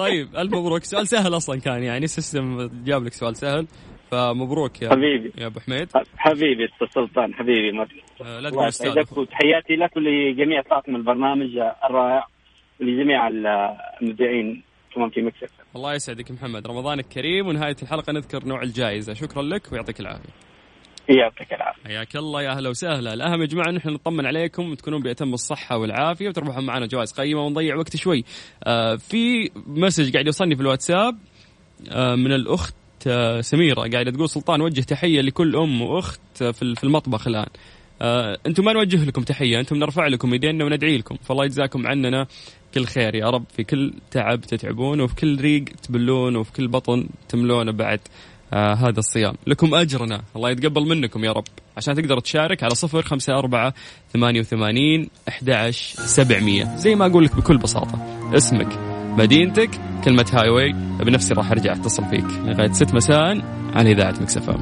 طيب 0.00 0.36
الف 0.36 0.54
مبروك؟ 0.54 0.84
سؤال 0.84 1.08
سهل 1.08 1.36
أصلا 1.36 1.60
كان 1.60 1.82
يعني 1.82 2.04
السيستم 2.04 2.70
جاب 2.84 3.04
لك 3.04 3.12
سؤال 3.12 3.36
سهل 3.36 3.66
فمبروك 4.10 4.82
يا 4.82 4.90
حبيبي. 4.90 5.32
يا 5.38 5.46
أبو 5.46 5.60
حميد. 5.60 5.88
حبيبي 6.16 6.64
أستاذ 6.64 6.86
سلطان 6.94 7.34
حبيبي 7.34 7.72
مرحبا 7.72 8.00
آه، 8.20 8.40
لا 8.40 8.50
تقول 8.50 9.18
وتحياتي 9.18 9.76
لك 9.76 9.96
ولجميع 9.96 10.62
طاقم 10.62 10.96
البرنامج 10.96 11.56
الرائع 11.84 12.26
ولجميع 12.80 13.28
المذيعين 13.28 14.62
كمان 14.94 15.10
في 15.10 15.22
Mix 15.22 15.36
FM. 15.36 15.50
الله 15.76 15.94
يسعدك 15.94 16.30
محمد. 16.30 16.66
رمضانك 16.66 17.04
كريم 17.04 17.46
ونهاية 17.46 17.76
الحلقة 17.82 18.12
نذكر 18.12 18.44
نوع 18.44 18.62
الجائزة. 18.62 19.14
شكرا 19.14 19.42
لك 19.42 19.72
ويعطيك 19.72 20.00
العافية. 20.00 20.49
يعطيك 21.08 21.52
العافية. 21.52 21.82
حياك 21.84 22.16
الله 22.16 22.42
يا 22.42 22.50
أهلا 22.50 22.68
وسهلا. 22.68 23.14
الأهم 23.14 23.40
يا 23.40 23.46
جماعة 23.46 23.70
نحن 23.70 23.88
نطمن 23.88 24.26
عليكم 24.26 24.70
وتكونون 24.70 25.02
بأتم 25.02 25.34
الصحة 25.34 25.78
والعافية 25.78 26.28
وتربحون 26.28 26.66
معنا 26.66 26.86
جوائز 26.86 27.12
قيمة 27.12 27.40
ونضيع 27.40 27.76
وقت 27.76 27.96
شوي. 27.96 28.24
آه 28.64 28.96
في 28.96 29.50
message 29.66 30.12
قاعد 30.12 30.26
يوصلني 30.26 30.56
في 30.56 30.62
الواتساب 30.62 31.18
آه 31.90 32.14
من 32.14 32.32
الأخت 32.32 32.74
آه 33.06 33.40
سميرة 33.40 33.88
قاعدة 33.92 34.10
تقول 34.10 34.28
سلطان 34.28 34.60
وجه 34.60 34.80
تحية 34.80 35.20
لكل 35.20 35.56
أم 35.56 35.82
وأخت 35.82 36.20
في 36.36 36.74
في 36.74 36.84
المطبخ 36.84 37.28
الآن. 37.28 37.48
آه 38.02 38.38
أنتم 38.46 38.64
ما 38.64 38.72
نوجه 38.72 39.04
لكم 39.04 39.22
تحية 39.22 39.60
أنتم 39.60 39.76
نرفع 39.76 40.06
لكم 40.06 40.32
ايدينا 40.32 40.64
وندعي 40.64 40.96
لكم. 40.96 41.16
فالله 41.16 41.44
يجزاكم 41.44 41.86
عننا 41.86 42.26
كل 42.74 42.84
خير 42.84 43.14
يا 43.14 43.30
رب 43.30 43.44
في 43.56 43.64
كل 43.64 43.92
تعب 44.10 44.40
تتعبون 44.40 45.00
وفي 45.00 45.14
كل 45.14 45.40
ريق 45.40 45.64
تبلون 45.64 46.36
وفي 46.36 46.52
كل 46.52 46.68
بطن 46.68 47.08
تملونه 47.28 47.72
بعد. 47.72 48.00
آه 48.52 48.74
هذا 48.74 48.98
الصيام. 48.98 49.34
لكم 49.46 49.74
أجرنا. 49.74 50.22
الله 50.36 50.50
يتقبل 50.50 50.88
منكم 50.88 51.24
يا 51.24 51.32
رب. 51.32 51.44
عشان 51.76 51.94
تقدر 51.94 52.20
تشارك 52.20 52.62
على 52.62 52.74
صفر 52.74 53.02
خمسة 53.02 53.38
أربعة 53.38 53.74
ثمانية 54.12 54.40
وثمانين 54.40 55.08
سبعمية. 55.90 56.76
زي 56.76 56.94
ما 56.94 57.06
أقول 57.06 57.24
لك 57.24 57.36
بكل 57.36 57.58
بساطة. 57.58 58.20
اسمك 58.36 58.78
مدينتك 59.18 59.70
كلمة 60.04 60.26
هاي 60.32 60.48
واي. 60.48 60.72
بنفسي 61.00 61.34
راح 61.34 61.50
أرجع 61.50 61.72
أتصل 61.72 62.04
فيك 62.04 62.26
لغاية 62.44 62.72
ست 62.72 62.94
مساء 62.94 63.42
على 63.74 63.92
إذاعة 63.92 64.14
مكسفة 64.20 64.56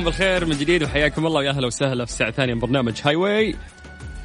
عليكم 0.00 0.10
بالخير 0.10 0.44
من 0.44 0.58
جديد 0.58 0.82
وحياكم 0.82 1.26
الله. 1.26 1.38
ويا 1.38 1.50
أهلا 1.50 1.66
وسهلا 1.66 2.04
في 2.04 2.10
الساعة 2.10 2.28
الثانية 2.28 2.54
من 2.54 2.60
برنامج 2.60 3.00
هاي 3.04 3.16
واي 3.16 3.56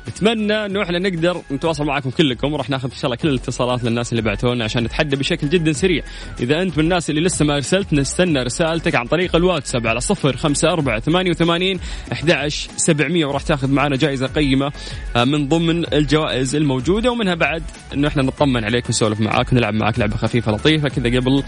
نتمنى 0.09 0.65
إنه 0.65 0.83
إحنا 0.83 0.99
نقدر 0.99 1.41
نتواصل 1.51 1.85
معكم 1.85 2.09
كلكم 2.09 2.53
وراح 2.53 2.69
ناخذ 2.69 2.89
إن 2.91 2.95
شاء 2.95 3.05
الله 3.05 3.15
كل 3.15 3.29
الاتصالات 3.29 3.83
للناس 3.83 4.11
اللي 4.11 4.21
بعثونا 4.21 4.63
عشان 4.63 4.83
نتحدى 4.83 5.15
بشكل 5.15 5.49
جدا 5.49 5.73
سريع. 5.73 6.03
إذا 6.39 6.61
أنت 6.61 6.77
من 6.77 6.83
الناس 6.83 7.09
اللي 7.09 7.21
لسه 7.21 7.45
ما 7.45 7.55
أرسلت 7.55 7.93
نستنى 7.93 8.43
رسالتك 8.43 8.95
عن 8.95 9.05
طريق 9.05 9.35
الواتساب 9.35 9.87
على 9.87 9.99
صفر 9.99 10.37
خمسة 10.37 10.73
أربعة 10.73 10.99
ثمانية 10.99 11.29
وثمانين 11.29 11.79
أحد 12.11 12.47
سبعمية. 12.77 13.25
وراح 13.25 13.41
تاخذ 13.41 13.71
معنا 13.71 13.95
جائزة 13.95 14.27
قيمة 14.27 14.71
آه، 15.15 15.23
من 15.23 15.47
ضمن 15.47 15.93
الجوائز 15.93 16.55
الموجودة 16.55 17.11
ومنها 17.11 17.35
بعد 17.35 17.63
إنه 17.93 18.07
إحنا 18.07 18.23
نطمن 18.23 18.63
عليك 18.63 18.85
ونسولف 18.85 19.21
معاك 19.21 19.51
ونلعب 19.51 19.73
معاك 19.73 19.99
لعبة 19.99 20.17
خفيفة 20.17 20.51
لطيفة 20.51 20.89
كذا 20.89 21.19
قبل 21.19 21.43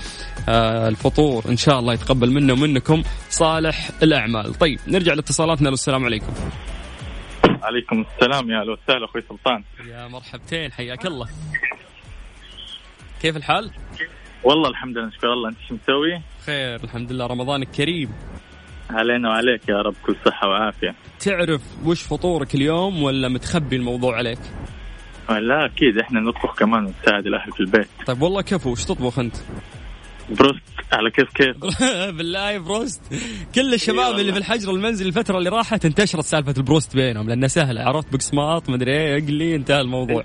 آه، 0.49 0.87
الفطور. 0.87 1.45
إن 1.49 1.57
شاء 1.57 1.79
الله 1.79 1.93
يتقبل 1.93 2.31
منا 2.31 2.53
ومنكم 2.53 3.03
صالح 3.29 3.89
الأعمال. 4.03 4.53
طيب 4.53 4.79
نرجع 4.87 5.13
لاتصالاتنا 5.13 5.69
والسلام 5.69 6.05
عليكم. 6.05 6.33
عليكم 7.63 8.05
السلام 8.15 8.49
يا 8.51 8.61
أهلا 8.61 8.71
وسهلا 8.71 9.05
أخوي 9.05 9.21
سلطان 9.29 9.63
يا 9.87 10.07
مرحبتين 10.07 10.71
حياك 10.71 11.05
الله 11.05 11.27
كيف 13.21 13.37
الحال؟ 13.37 13.71
والله 14.43 14.69
الحمد 14.69 14.97
لله 14.97 15.07
نشكر 15.07 15.33
الله 15.33 15.49
أنت 15.49 15.57
شو 15.69 15.75
مسوي؟ 15.75 16.21
خير 16.45 16.83
الحمد 16.83 17.11
لله 17.11 17.27
رمضان 17.27 17.63
كريم 17.63 18.09
علينا 18.89 19.29
وعليك 19.29 19.69
يا 19.69 19.81
رب 19.81 19.95
كل 20.05 20.15
صحة 20.25 20.47
وعافية 20.47 20.95
تعرف 21.19 21.61
وش 21.85 22.01
فطورك 22.03 22.55
اليوم 22.55 23.03
ولا 23.03 23.27
متخبي 23.27 23.75
الموضوع 23.75 24.15
عليك؟ 24.17 24.39
لا 25.29 25.65
أكيد 25.65 25.97
إحنا 25.97 26.19
نطبخ 26.19 26.55
كمان 26.59 26.85
ونساعد 26.85 27.27
الأهل 27.27 27.51
في 27.51 27.59
البيت 27.59 27.87
طيب 28.07 28.21
والله 28.21 28.41
كفو 28.41 28.71
وش 28.71 28.85
تطبخ 28.85 29.19
أنت؟ 29.19 29.35
بروست 30.29 30.61
على 30.91 31.11
كيف 31.11 31.29
كيف 31.33 31.55
بالله 32.17 32.57
بروست. 32.57 33.01
كل 33.55 33.73
الشباب 33.73 34.19
اللي 34.19 34.31
في 34.31 34.37
الحجر 34.37 34.71
المنزلي 34.71 35.07
الفترة 35.07 35.37
اللي 35.37 35.49
راحت 35.49 35.85
انتشرت 35.85 36.23
سالفة 36.25 36.53
البروست 36.57 36.95
بينهم 36.95 37.29
لأنها 37.29 37.47
سهلة. 37.47 37.81
عرفت 37.83 38.13
بقسماط 38.13 38.69
مدري 38.69 38.91
إيه 38.91 39.23
اقلي 39.23 39.55
انتهى 39.55 39.81
الموضوع. 39.81 40.23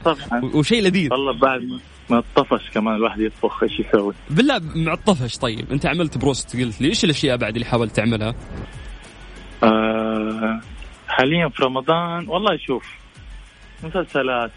وشيء 0.54 0.82
لذيذ. 0.82 1.12
والله 1.12 1.32
بعد 1.40 1.61
ما 2.11 2.18
الطفش 2.18 2.71
كمان 2.75 2.94
الواحد 2.94 3.21
يطبخ 3.21 3.62
إيش 3.62 3.73
يسوي. 3.80 4.14
بالله 4.30 4.61
مع 4.75 4.92
الطفش 4.92 5.38
طيب 5.38 5.73
أنت 5.73 5.87
عملت 5.87 6.18
بروست 6.18 6.56
قلت 6.56 6.80
لي 6.80 6.88
إيش 6.88 7.04
الأشياء 7.04 7.37
بعد 7.37 7.54
اللي 7.54 7.66
حاولت 7.66 7.97
تعملها؟ 7.97 8.35
آه 9.62 10.60
حاليا 11.08 11.49
في 11.49 11.62
رمضان 11.62 12.28
والله 12.28 12.56
شوف 12.67 12.84
مسلسلات. 13.84 14.50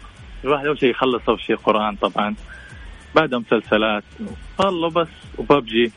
الواحد 0.44 0.66
أول 0.66 0.78
شيء 0.80 0.90
يخلص 0.90 1.22
أول 1.28 1.40
شيء 1.40 1.56
قرآن 1.56 1.96
طبعا. 1.96 2.34
بعدها 3.16 3.38
مسلسلات. 3.38 4.04
والله 4.58 4.90
بس 4.90 5.08
و 5.38 5.47
PUBG. 5.47 5.92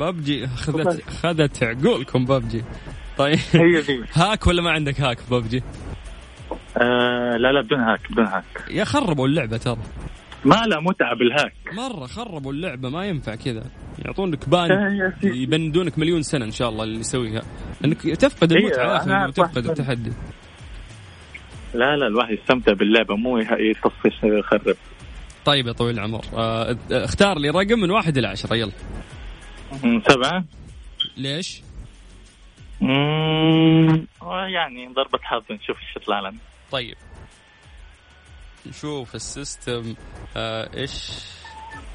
PUBG 0.00 0.46
خذت 0.46 1.10
خذت 1.10 1.62
عقولكم 1.62 2.24
ببجي. 2.24 2.64
طيب. 3.18 3.38
هي 3.52 3.80
دي 3.80 4.04
hack 4.14 4.46
ولا 4.46 4.62
ما 4.62 4.70
عندك 4.70 5.00
hack 5.00 5.18
في 5.18 5.34
ببجي؟ 5.34 5.62
آه 6.76 7.36
لا 7.36 7.52
لا 7.52 7.60
بدون 7.60 7.80
hack 7.80 8.12
بدون 8.12 8.26
hack. 8.26 8.44
يا 8.70 8.84
خربوا 8.84 9.28
اللعبة 9.28 9.56
ترى. 9.56 9.78
ما 10.44 10.54
لا 10.66 10.80
متعه 10.80 11.14
بالهاك 11.16 11.54
مرة 11.72 12.06
خربوا 12.06 12.52
اللعبة 12.52 12.88
ما 12.88 13.06
ينفع 13.06 13.34
كذا. 13.34 13.64
يعطونك 14.04 14.48
بان 14.48 15.12
يبندونك 15.22 15.98
مليون 15.98 16.22
سنة 16.22 16.44
إن 16.44 16.50
شاء 16.50 16.68
الله 16.68 16.84
اللي 16.84 17.00
يسويها. 17.00 17.42
إنك 17.84 18.02
تفقد 18.02 18.52
المتعة 18.52 19.28
وتفقد 19.28 19.66
التحدي. 19.66 20.12
لا 21.74 21.96
لا 21.96 22.06
الواحد 22.06 22.32
يستمتع 22.32 22.72
باللعبة 22.72 23.16
مو 23.16 23.38
يخرب. 23.38 24.76
طيب 25.44 25.66
يا 25.66 25.72
طويل 25.72 25.94
العمر. 25.98 26.24
آه 26.34 26.76
اختار 26.90 27.38
لي 27.38 27.50
رقم 27.50 27.78
من 27.78 27.90
واحد 27.90 28.18
إلى 28.18 28.26
عشرة. 28.26 28.56
يلا. 28.56 28.72
سبعة. 30.08 30.44
ليش؟ 31.16 31.62
يعني 34.48 34.88
ضربة 34.96 35.18
حظ 35.22 35.42
نشوف 35.50 35.76
إيش 35.80 35.96
يطلع 35.96 36.20
لنا. 36.20 36.38
طيب. 36.70 36.96
نشوف 38.66 39.14
السيستم 39.14 39.94
آه 40.36 40.70
إيش؟ 40.76 41.10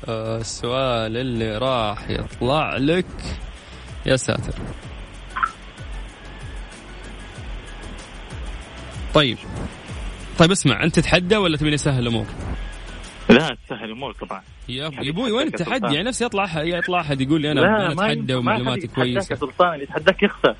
آه 0.07 0.37
السؤال 0.37 1.17
اللي 1.17 1.57
راح 1.57 2.09
يطلع 2.09 2.77
لك. 2.77 3.39
يا 4.05 4.15
ساتر. 4.15 4.53
طيب. 9.13 9.37
طيب 10.39 10.51
اسمع 10.51 10.83
أنت 10.83 10.95
تتحدى 10.95 11.37
ولا 11.37 11.57
تبيني 11.57 11.75
أسهل 11.75 11.99
الأمور؟ 12.03 12.25
لا 13.29 13.57
تسهل 13.65 13.83
الأمور 13.85 14.13
طبعا. 14.13 14.41
يا 14.69 14.87
أبوي 14.87 15.31
وين 15.31 15.47
التحدي؟ 15.47 15.95
يعني 15.95 16.07
نفسي 16.07 16.25
يطلع 16.25 16.63
يطلع 16.63 17.01
أحد 17.01 17.21
يقول 17.21 17.41
لي 17.41 17.51
أنا 17.51 17.91
اتحدى 17.91 18.33
ومعلوماتي 18.33 18.87
كويسه 18.87 19.33
يا 19.33 19.39
سلطان 19.39 19.73
اللي 19.73 19.83
يتحداك 19.83 20.23
يخسر. 20.23 20.55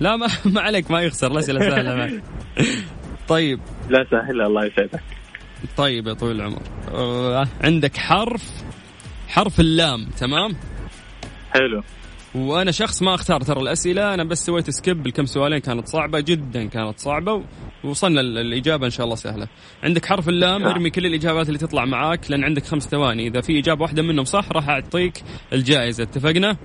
لا 0.00 0.16
ما, 0.16 0.26
ما 0.54 0.60
عليك 0.60 0.90
ما 0.90 1.02
يخسر. 1.02 1.32
الاسئله 1.32 1.60
سهلة 1.60 1.94
معك 1.96 2.22
طيب. 3.28 3.60
لا 3.88 4.06
سهل 4.10 4.40
الله 4.40 4.64
يسعدك. 4.66 5.02
طيب 5.76 6.06
يا 6.06 6.12
طويل 6.12 6.36
العمر. 6.36 6.62
آه 6.94 7.46
عندك 7.64 7.96
حرف 7.96 8.50
حرف 9.28 9.60
اللام 9.60 10.06
تمام؟ 10.18 10.56
حلو. 11.52 11.82
وأنا 12.34 12.70
شخص 12.70 13.02
ما 13.02 13.14
أختار 13.14 13.40
ترى 13.40 13.60
الأسئلة 13.60 14.14
أنا 14.14 14.24
بس 14.24 14.46
سويت 14.46 14.70
skip 14.70 15.06
لكم 15.06 15.26
سؤالين 15.26 15.58
كانت 15.58 15.88
صعبة 15.88 16.20
جدا 16.20 16.68
كانت 16.68 16.98
صعبة 16.98 17.42
ووصلنا 17.84 18.20
الإجابة 18.20 18.86
إن 18.86 18.90
شاء 18.90 19.04
الله 19.04 19.16
سهلة. 19.16 19.48
عندك 19.82 20.06
حرف 20.06 20.28
اللام 20.28 20.62
نعم. 20.62 20.70
ارمي 20.70 20.90
كل 20.90 21.06
الإجابات 21.06 21.48
اللي 21.48 21.58
تطلع 21.58 21.84
معاك 21.84 22.30
لأن 22.30 22.44
عندك 22.44 22.64
خمس 22.64 22.88
ثواني. 22.88 23.26
إذا 23.26 23.40
في 23.40 23.58
إجابة 23.58 23.82
واحدة 23.82 24.02
منهم 24.02 24.24
صح 24.24 24.52
راح 24.52 24.68
أعطيك 24.68 25.22
الجائزة. 25.52 26.02
اتفقنا؟ 26.02 26.56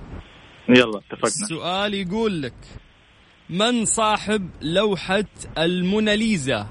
يلا 0.68 0.98
اتفقنا. 0.98 1.24
السؤال 1.24 1.94
يقول 1.94 2.42
لك 2.42 2.54
من 3.50 3.84
صاحب 3.84 4.50
لوحة 4.62 5.24
الموناليزا؟ 5.58 6.66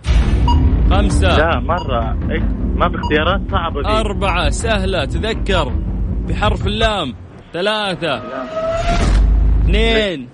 خمسة. 0.92 1.38
لا 1.38 1.60
مرة. 1.60 2.32
إيه؟ 2.32 2.40
ما 2.76 2.88
باختيارات 2.88 3.42
صعبة 3.52 3.82
دي. 3.82 3.88
أربعة. 3.88 4.50
سهلة. 4.50 5.06
تذكر 5.06 5.70
بحرف 6.28 6.68
اللام. 6.68 7.29
ثلاثة. 7.54 8.18
اثنين. 9.62 10.30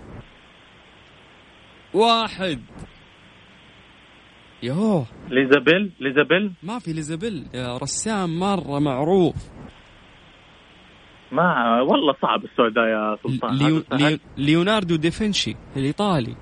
واحد. 1.94 2.62
يوه 4.64 5.06
ليزابيل 5.30 5.92
ليزابيل. 6.00 6.52
ما 6.64 6.80
في 6.80 6.94
ليزابيل. 6.94 7.48
يا 7.54 7.78
رسام 7.78 8.40
مرة 8.40 8.80
معروف. 8.80 9.36
ما 11.32 11.82
والله 11.82 12.14
صعب 12.22 12.44
السؤال 12.44 12.74
ده 12.74 12.82
يا 12.82 13.18
سلطان. 13.24 13.58
ليو... 13.58 13.84
ليو... 13.92 14.18
ليوناردو 14.38 14.96
دافنشي 14.96 15.56
الإيطالي. 15.78 16.36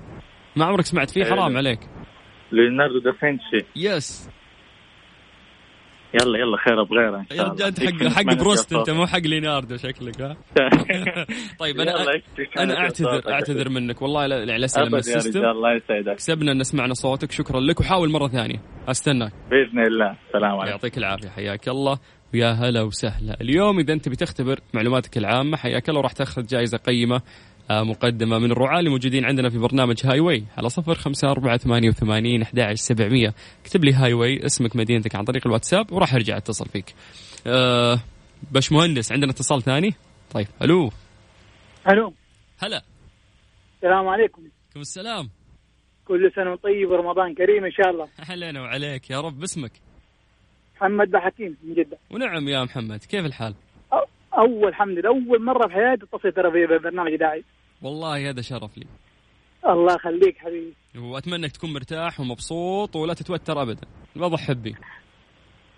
ما 0.56 0.64
عمرك 0.64 0.84
سمعت 0.84 1.10
فيه؟ 1.10 1.24
حرام 1.24 1.56
عليك. 1.56 1.80
ليوناردو 2.52 2.98
دافنشي. 2.98 3.66
yes. 3.76 4.30
يلا 6.14 6.38
يلا 6.38 6.56
خير 6.56 6.82
بغيره 6.82 7.26
يا 7.32 7.42
رجال 7.42 7.66
أنت 7.66 7.80
حق 7.80 8.24
حق 8.24 8.34
بروست 8.34 8.72
أنت 8.72 8.90
مو 8.90 9.06
حق 9.06 9.18
ليناردو 9.18 9.76
شكلك 9.76 10.20
ها؟ 10.20 10.36
طيب 11.60 11.80
أنا 11.80 11.94
أنا 12.58 12.78
اعتذر 12.78 13.32
أعتذر 13.32 13.68
منك. 13.68 14.02
والله 14.02 14.20
على 14.20 14.44
من 14.90 14.94
ال 14.94 15.00
system. 15.00 15.44
الله 15.44 15.74
يسعدك. 15.74 16.16
كسبنا 16.16 16.52
أن 16.52 16.62
سمعنا 16.62 16.94
صوتك 16.94 17.30
شكرا 17.32 17.60
لك 17.60 17.80
وحاول 17.80 18.10
مرة 18.10 18.28
ثانية. 18.28 18.62
أستناك. 18.88 19.32
بإذن 19.50 19.86
الله. 19.86 20.16
سلام 20.32 20.50
عليكم. 20.50 20.70
يعطيك 20.70 20.98
العافية 20.98 21.28
حياك 21.28 21.68
الله 21.68 21.98
ويا 22.34 22.50
هلا 22.50 22.82
وسهلا. 22.82 23.40
اليوم 23.40 23.78
إذا 23.78 23.92
أنت 23.92 24.08
بتختبر 24.08 24.60
معلوماتك 24.74 25.18
العامة 25.18 25.56
حياك 25.56 25.88
الله 25.88 26.00
وراح 26.00 26.12
تأخذ 26.12 26.42
جائزة 26.42 26.78
قيمة 26.78 27.22
مقدمة 27.70 28.38
من 28.38 28.50
الرعاة 28.50 28.78
اللي 28.78 28.90
موجودين 28.90 29.24
عندنا 29.24 29.48
في 29.48 29.58
برنامج 29.58 30.06
Highway 30.06 30.44
على 30.56 30.68
صفر 30.68 30.94
خمسة 30.94 31.30
أربعة 31.30 31.56
ثمانية 31.56 31.88
وثمانين 31.88 32.42
أحد 32.42 32.72
سبعمية. 32.74 33.34
اكتب 33.62 33.84
لي 33.84 33.92
Highway 33.92 34.46
اسمك 34.46 34.76
مدينتك 34.76 35.16
عن 35.16 35.24
طريق 35.24 35.46
الواتساب 35.46 35.92
وراح 35.92 36.14
أرجع 36.14 36.36
أتصل 36.36 36.66
فيك. 36.66 36.94
أه 37.46 37.98
باش 38.52 38.72
مهندس 38.72 39.12
عندنا 39.12 39.30
اتصال 39.30 39.62
ثاني؟ 39.62 39.94
طيب 40.34 40.46
ألو. 40.62 40.90
ألو. 41.90 42.14
هلا. 42.58 42.82
السلام 43.76 44.08
عليكم. 44.08 44.42
عليكم 44.42 44.80
السلام. 44.80 45.30
كل 46.04 46.32
سنة 46.36 46.52
وطيب 46.52 46.90
ورمضان 46.90 47.34
كريم 47.34 47.64
إن 47.64 47.72
شاء 47.72 47.90
الله. 47.90 48.08
أهلا 48.20 48.60
وعليك 48.60 49.10
يا 49.10 49.20
رب. 49.20 49.40
باسمك 49.40 49.72
محمد 50.76 51.10
بحكيم 51.10 51.56
من 51.62 51.74
جدة. 51.74 51.98
ونعم 52.10 52.48
يا 52.48 52.64
محمد. 52.64 53.04
كيف 53.04 53.26
الحال؟ 53.26 53.54
أول 54.38 54.68
الحمد 54.68 54.98
لله. 54.98 55.08
أول 55.08 55.44
مرة 55.44 55.68
في 55.68 55.74
حياتي 55.74 56.04
اتصل 56.04 56.32
ترى 56.32 56.50
في 56.50 56.78
برنامج 56.82 57.16
داعي. 57.16 57.44
والله 57.84 58.30
هذا 58.30 58.40
شرف 58.40 58.78
لي. 58.78 58.86
الله 59.68 59.94
يخليك 59.94 60.38
حبيبي. 60.38 60.74
وأتمنى 60.96 61.36
إنك 61.36 61.52
تكون 61.52 61.72
مرتاح 61.72 62.20
ومبسوط 62.20 62.96
ولا 62.96 63.14
تتوتر 63.14 63.62
ابدا. 63.62 63.86
الوضع 64.16 64.36
حبي 64.36 64.74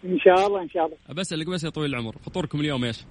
إن 0.04 0.18
شاء 0.18 0.46
الله 0.46 0.62
إن 0.62 0.68
شاء 0.68 0.86
الله. 0.86 0.96
بسألك 1.08 1.46
بس 1.46 1.64
يا 1.64 1.70
طويل 1.70 1.90
العمر. 1.90 2.18
فطوركم 2.18 2.60
اليوم 2.60 2.84
إيش؟ 2.84 3.04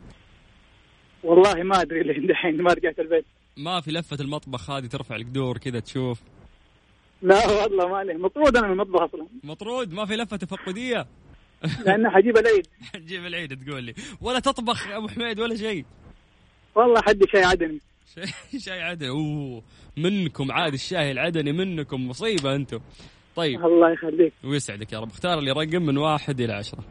والله 1.23 1.63
ما 1.63 1.81
أدري 1.81 2.03
لين 2.03 2.27
دحين 2.27 2.61
ما 2.61 2.73
رجعت 2.73 2.99
البيت. 2.99 3.25
ما 3.57 3.81
في 3.81 3.91
لفة 3.91 4.17
المطبخ 4.21 4.69
هذه 4.69 4.85
ترفع 4.85 5.15
القدور 5.15 5.57
كذا 5.57 5.79
تشوف. 5.79 6.21
لا 7.21 7.47
والله 7.47 7.87
ما 7.87 7.97
عليه. 7.97 8.13
مطرود 8.13 8.57
أنا 8.57 8.67
من 8.67 8.73
المطبخ 8.73 9.01
أصلا. 9.01 9.27
مطرود؟ 9.43 9.93
ما 9.93 10.05
في 10.05 10.15
لفة 10.15 10.37
تفقدية 10.37 11.07
لأنه 11.85 12.09
حجيب 12.09 12.37
العيد. 12.37 12.67
تجيب 12.93 13.25
العيد 13.25 13.65
تقول 13.65 13.83
لي. 13.83 13.93
ولا 14.21 14.39
تطبخ 14.39 14.87
أبو 14.87 15.07
حميد 15.07 15.39
ولا 15.39 15.55
شيء. 15.55 15.85
والله 16.75 17.01
حد 17.01 17.23
شيء 17.31 17.45
عدني. 17.45 17.79
شاي 18.57 18.81
عدني. 18.89 19.09
أوه. 19.09 19.63
منكم 19.97 20.51
عاد 20.51 20.73
الشاي 20.73 21.11
العدني 21.11 21.51
منكم 21.51 22.07
مصيبة 22.07 22.55
أنتم. 22.55 22.79
طيب. 23.35 23.65
الله 23.65 23.91
يخليك. 23.91 24.33
ويسعدك 24.43 24.93
يا 24.93 24.99
رب. 24.99 25.09
اختار 25.09 25.39
لي 25.39 25.51
رقم 25.51 25.81
من 25.81 25.97
واحد 25.97 26.41
إلى 26.41 26.53
عشرة. 26.53 26.83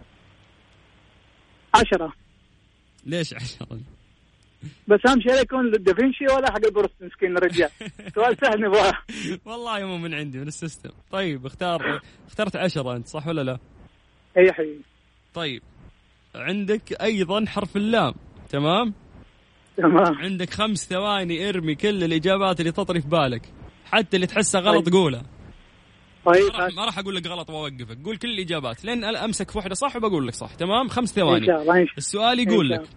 عشرة. 1.75 2.13
ليش 3.07 3.35
عشرة؟ 3.35 3.81
بس 4.89 5.01
أهم 5.09 5.21
شيء 5.21 5.33
لا 5.33 5.41
يكون 5.41 5.71
دافنشي 5.71 6.25
ولا 6.25 6.53
حق 6.53 6.65
البروست 6.67 6.95
مسكين 7.01 7.37
الرجال. 7.37 7.71
سؤال 8.15 8.37
سهل 8.41 8.61
نبغاه. 8.61 8.93
والله 9.45 9.87
مو 9.87 9.99
من 9.99 10.15
عندي 10.15 10.39
من 10.39 10.49
ال 10.49 10.54
system. 10.54 10.91
طيب 11.11 11.47
اختار 11.47 12.01
اخترت 12.27 12.57
عشرة 12.57 12.97
أنت 12.97 13.07
صح 13.07 13.27
ولا 13.27 13.41
لا؟ 13.43 13.59
اي 14.39 14.53
حبيبي. 14.53 14.83
طيب. 15.35 15.63
عندك 16.35 16.93
أيضا 17.03 17.45
حرف 17.47 17.77
اللام 17.77 18.15
تمام؟ 18.49 18.95
تمام. 19.77 20.15
عندك 20.19 20.51
خمس 20.51 20.89
ثواني 20.89 21.49
ارمي 21.49 21.75
كل 21.75 22.05
الإجابات 22.05 22.61
اللي 22.61 22.73
تطري 22.73 23.01
في 23.01 23.09
بالك. 23.09 23.43
حتى 23.85 24.17
اللي 24.17 24.27
تحسها 24.27 24.61
غلط 24.61 24.85
طيب. 24.85 24.95
قولها 24.95 25.23
طيب. 26.25 26.43
ما 26.77 26.85
راح- 26.85 26.99
أقول 26.99 27.17
لك 27.17 27.27
غلط 27.27 27.51
وأوقفك. 27.51 27.99
قول 28.05 28.17
كل 28.17 28.31
الإجابات. 28.31 28.85
لين 28.85 29.05
أمسك 29.05 29.51
في 29.51 29.59
واحدة 29.59 29.75
صح 29.75 29.97
وبقول 29.97 30.27
لك 30.27 30.35
صح. 30.35 30.55
تمام؟ 30.55 30.89
خمس 30.89 31.19
إن 31.19 31.25
ثواني. 31.25 31.47
السؤال 31.99 32.41
يقول 32.41 32.69
لك. 32.69 32.89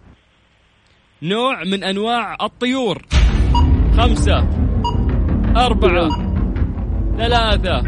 نوع 1.22 1.64
من 1.64 1.84
أنواع 1.84 2.36
الطيور. 2.42 3.02
خمسة. 3.96 4.38
أربعة. 5.56 6.08
ثلاثة. 7.16 7.82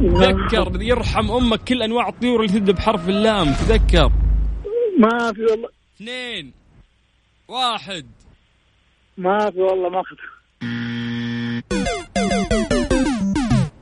تذكر. 0.00 0.82
يرحم 0.82 1.30
أمك 1.30 1.64
كل 1.64 1.82
أنواع 1.82 2.08
الطيور 2.08 2.40
اللي 2.44 2.60
تبدأ 2.60 2.72
بحرف 2.72 3.08
اللام. 3.08 3.52
تذكر. 3.52 4.12
ما 4.98 5.32
في 5.32 5.42
والله. 5.42 5.68
اثنين. 5.96 6.52
واحد. 7.48 8.06
ما 9.20 9.50
في 9.50 9.60
والله 9.60 9.88
ما 9.88 10.00
اخذ 10.00 10.16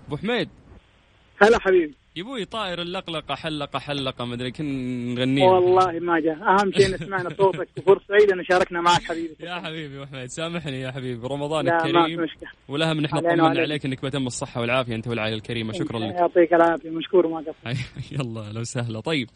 أبو 0.07 0.17
حميد. 0.17 0.49
هلا 1.43 1.59
حبيبي. 1.61 1.95
يبوي 2.19 2.45
طائر 2.45 2.83
اللقلقة 2.83 3.35
حلقة 3.35 3.79
حلقة 3.79 4.25
مدري 4.25 4.51
كن 4.51 4.65
نغنيه 5.15 5.45
والله 5.45 5.99
ما 6.01 6.21
جاء. 6.21 6.35
أهم 6.35 6.73
شيء 6.73 6.95
نسمعنا 6.95 7.29
صوتك. 7.39 7.69
وفرصة 7.79 8.05
سعيدة 8.09 8.35
إن 8.35 8.45
شاركنا 8.51 8.81
معك 8.81 9.03
حبيبي. 9.03 9.37
يا 9.41 9.55
حبيبي 9.55 9.97
ابو 9.97 10.07
حميد 10.07 10.27
سامحني 10.27 10.81
يا 10.81 10.91
حبيبي. 10.91 11.27
رمضان 11.27 11.67
ما 11.67 11.77
الكريم. 11.77 12.27
ولها 12.69 12.95
من 12.95 13.05
إحنا 13.05 13.21
طمنا. 13.21 13.49
عليك 13.49 13.87
إنك 13.87 14.05
بتم 14.05 14.27
الصحة 14.27 14.61
والعافية 14.61 14.95
أنت 14.95 15.09
والعائلة 15.09 15.37
الكريمة. 15.37 15.73
شكرا 15.73 15.99
لك. 15.99 16.15
يعطيك 16.15 16.55
العافية. 16.55 16.91
مشكور 16.91 17.27
وما 17.27 17.39
قصر 17.41 17.81
يلا 18.13 18.53
لو 18.53 18.65
سهلة. 18.65 19.01
طيب 19.01 19.29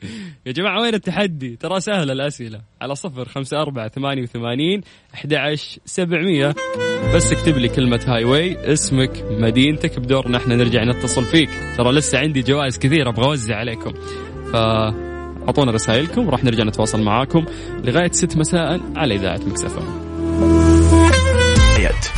يا 0.46 0.52
جماعة 0.52 0.82
وين 0.82 0.94
التحدي؟ 0.94 1.56
ترى 1.56 1.80
سهلة 1.80 2.12
الأسئلة. 2.12 2.60
على 2.80 2.94
صفر 2.94 3.24
خمسة 3.24 3.62
أربعة 3.62 3.88
ثمانية 3.88 4.22
وثمانين 4.22 4.80
أحد 5.14 5.34
عشر 5.34 5.80
سبعمية. 5.84 6.54
بس 7.14 7.32
اكتب 7.32 7.58
لي 7.58 7.68
كلمة 7.68 8.04
Highway 8.06 8.72
اسمك 8.72 9.24
مدينتك 9.30 9.98
بدورنا 9.98 10.36
إحنا 10.36 10.56
نرجع 10.56 10.84
نتصل 10.84 11.24
فيك. 11.24 11.48
ترى 11.76 11.92
لسه 11.92 12.18
عندي 12.18 12.40
جوائز 12.40 12.71
كثيرة 12.78 13.10
أبغى 13.10 13.26
أوزع 13.26 13.56
عليكم. 13.56 13.92
فأعطونا 14.52 15.72
رسائلكم 15.72 16.30
راح 16.30 16.44
نرجع 16.44 16.64
نتواصل 16.64 17.02
معاكم 17.02 17.44
لغاية 17.84 18.12
ست 18.12 18.36
مساء 18.36 18.80
على 18.96 19.14
إذاعة 19.14 19.40
Mix 19.46 19.68
FM 19.68 19.82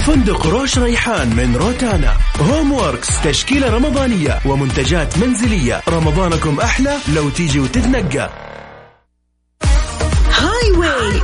فندق 0.06 0.46
روش 0.46 0.78
ريحان 0.78 1.36
من 1.36 1.56
روتانا. 1.56 2.12
Home 2.40 2.72
Works 2.72 3.22
تشكيلة 3.22 3.70
رمضانية 3.70 4.38
ومنتجات 4.46 5.18
منزلية. 5.18 5.80
رمضانكم 5.88 6.60
أحلى 6.60 6.96
لو 7.14 7.30
تيجي 7.30 7.60
وتتنقى. 7.60 8.30
Highway 10.30 11.20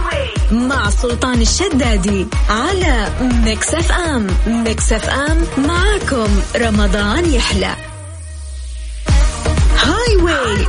مع 0.52 0.90
سلطان 0.90 1.40
الشدادي 1.40 2.26
على 2.50 3.08
Mix 3.44 3.74
FM. 3.74 4.26
Mix 4.46 4.92
FM 4.92 5.66
معاكم. 5.66 6.28
رمضان 6.56 7.34
يحلى. 7.34 7.89
way 10.24 10.66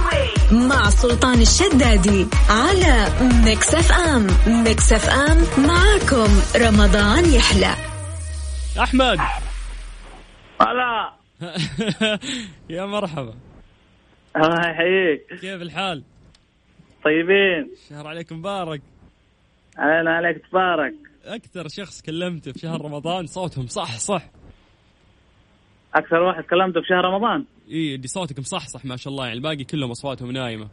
مع 0.52 0.90
سلطان 0.90 1.42
الشدادي 1.42 2.28
على 2.50 3.08
Mix 3.46 3.76
FM 3.76 4.28
Mix 4.64 4.94
FM 4.94 5.38
معاكم 5.68 6.30
رمضان 6.56 7.34
يحلى. 7.34 7.76
أحمد. 8.80 9.18
هلا. 10.62 11.14
يا 12.70 12.86
مرحبا. 12.86 13.34
الله 14.36 14.70
يحييك. 14.70 15.40
كيف 15.42 15.62
الحال؟ 15.62 16.04
طيبين. 17.04 17.70
شهر 17.90 18.08
عليك 18.08 18.32
مبارك. 18.32 18.82
علينا 19.78 20.16
عليك 20.16 20.42
تبارك. 20.52 20.94
أكثر 21.26 21.68
شخص 21.68 22.02
كلمته 22.02 22.52
في 22.52 22.60
شهر 22.60 22.82
رمضان 22.86 23.26
صوتهم 23.26 23.68
صح 23.68 23.98
صح. 23.98 24.24
أكثر 25.96 26.16
واحد 26.20 26.44
كلمته 26.44 26.82
في 26.82 26.88
شهر 26.88 27.06
رمضان. 27.06 27.46
اي 27.72 27.96
اللي 27.96 28.08
صوتك 28.08 28.40
مصحصح 28.40 28.86
ما 28.86 28.96
شاء 28.96 29.14
الله 29.14 29.26
يعني 29.26 29.38
الباقي 29.38 29.64
كلهم 29.64 29.92
أصواتهم 29.92 30.32
نايمة. 30.32 30.68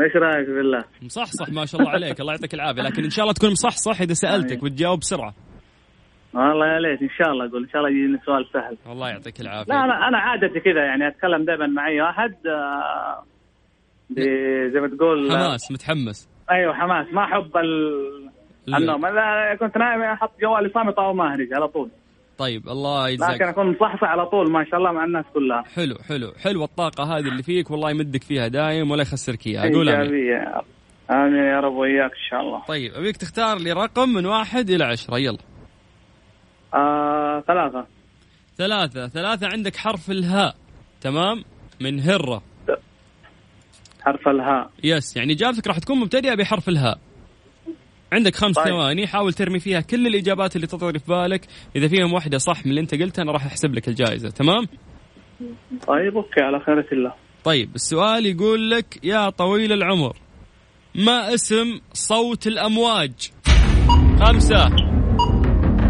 إيش 0.00 0.16
رأيك 0.16 0.48
بالله؟ 0.48 0.84
مصحصح 1.02 1.48
ما 1.48 1.66
شاء 1.66 1.80
الله 1.80 1.92
عليك 1.92 2.20
الله 2.20 2.32
يعطيك 2.32 2.54
العافية 2.54 2.82
لكن 2.82 3.04
إن 3.04 3.10
شاء 3.10 3.22
الله 3.22 3.34
تكون 3.34 3.50
مصحصح 3.50 4.00
إذا 4.00 4.12
سألتك 4.12 4.62
وتجاوب 4.62 4.98
بسرعة. 4.98 5.34
والله 6.34 6.66
يا 6.66 6.80
ليت 6.80 7.02
إن 7.02 7.08
شاء 7.18 7.30
الله 7.32 7.46
أقول 7.46 7.62
إن 7.62 7.68
شاء 7.68 7.78
الله 7.78 7.90
يجيني 7.90 8.18
سؤال 8.26 8.46
سهل. 8.52 8.92
الله 8.92 9.08
يعطيك 9.08 9.40
العافية. 9.40 9.72
لا 9.72 9.84
أنا 9.84 10.08
أنا 10.08 10.18
عادتي 10.18 10.60
كذا 10.60 10.84
يعني 10.84 11.08
أتكلم 11.08 11.44
دائما 11.44 11.66
مع 11.66 11.88
أي 11.88 12.00
واحد 12.00 12.34
آه، 12.46 13.24
زي 14.72 14.80
ما 14.80 14.88
تقول 14.96 15.30
آه، 15.30 15.46
حماس 15.46 15.72
متحمس. 15.72 16.28
أيوه 16.50 16.74
حماس 16.74 17.06
ما 17.12 17.24
أحب 17.24 17.56
ال-. 17.56 18.30
النوم. 18.68 19.06
أنا 19.06 19.54
كنت 19.54 19.78
نايم 19.78 20.02
أحط 20.02 20.40
جوالي 20.40 20.68
صامت 20.68 20.94
أو 20.98 21.12
ما 21.12 21.32
اهرج 21.32 21.54
على 21.54 21.68
طول. 21.68 21.90
طيب 22.38 22.68
الله 22.68 23.04
لكن 23.04 23.12
يجزاك 23.12 23.42
أكون 23.42 23.70
مصحصح 23.70 24.04
على 24.04 24.26
طول 24.26 24.50
ما 24.50 24.64
شاء 24.64 24.76
الله 24.80 24.92
مع 24.92 25.04
الناس 25.04 25.24
كلها. 25.34 25.62
حلو 25.74 25.94
حلو 26.08 26.32
حلو 26.42 26.64
الطاقة 26.64 27.04
هذه 27.04 27.28
اللي 27.28 27.42
فيك 27.42 27.70
والله 27.70 27.90
يمدك 27.90 28.22
فيها 28.22 28.48
دايم 28.48 28.90
ولا 28.90 29.02
يخسرك 29.02 29.46
إياها. 29.46 29.70
أقول 29.70 29.88
أمين. 29.88 30.38
آمين 31.10 31.44
يا 31.44 31.60
رب 31.60 31.72
وياك 31.72 32.10
إن 32.10 32.30
شاء 32.30 32.40
الله. 32.40 32.64
طيب 32.64 32.94
أبيك 32.94 33.16
تختار 33.16 33.58
لي 33.58 33.72
رقم 33.72 34.08
من 34.08 34.26
واحد 34.26 34.70
إلى 34.70 34.84
عشرة. 34.84 35.18
يلا. 35.18 35.38
آه 36.74 37.44
ثلاثة. 37.46 37.86
ثلاثة. 38.56 39.08
ثلاثة 39.08 39.46
عندك 39.46 39.76
حرف 39.76 40.10
الهاء. 40.10 40.54
تمام؟ 41.00 41.44
من 41.80 42.00
هرة. 42.00 42.42
حرف 44.02 44.28
الهاء. 44.28 44.70
yes 44.84 45.16
يعني 45.16 45.32
اجابتك 45.32 45.66
راح 45.66 45.78
تكون 45.78 45.98
مبتدئة 45.98 46.34
بحرف 46.34 46.68
الهاء. 46.68 46.98
عندك 48.14 48.34
خمس 48.36 48.56
طيب. 48.56 48.66
ثواني 48.66 49.06
حاول 49.06 49.32
ترمي 49.32 49.60
فيها 49.60 49.80
كل 49.80 50.06
الإجابات 50.06 50.56
اللي 50.56 50.66
تطري 50.66 50.98
في 50.98 51.04
بالك. 51.08 51.46
إذا 51.76 51.88
فيهم 51.88 52.12
واحدة 52.12 52.38
صح 52.38 52.66
من 52.66 52.70
اللي 52.70 52.80
أنت 52.80 52.94
قلتها 52.94 53.22
أنا 53.22 53.32
راح 53.32 53.46
أحسب 53.46 53.74
لك 53.74 53.88
الجائزة 53.88 54.30
تمام؟ 54.30 54.66
طيب 55.86 56.16
OK 56.16 56.40
على 56.40 56.60
خيرة 56.60 56.86
الله. 56.92 57.14
طيب 57.44 57.74
السؤال 57.74 58.26
يقول 58.26 58.70
لك 58.70 59.04
يا 59.04 59.30
طويل 59.30 59.72
العمر 59.72 60.16
ما 60.94 61.34
اسم 61.34 61.80
صوت 61.92 62.46
الأمواج؟ 62.46 63.30
خمسة 64.20 64.66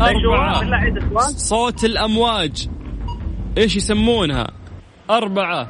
أربعة. 0.00 0.74
عيد 0.74 0.96
السؤال. 0.96 1.40
صوت 1.40 1.84
الأمواج 1.84 2.68
إيش 3.58 3.76
يسمونها؟ 3.76 4.46
أربعة 5.10 5.64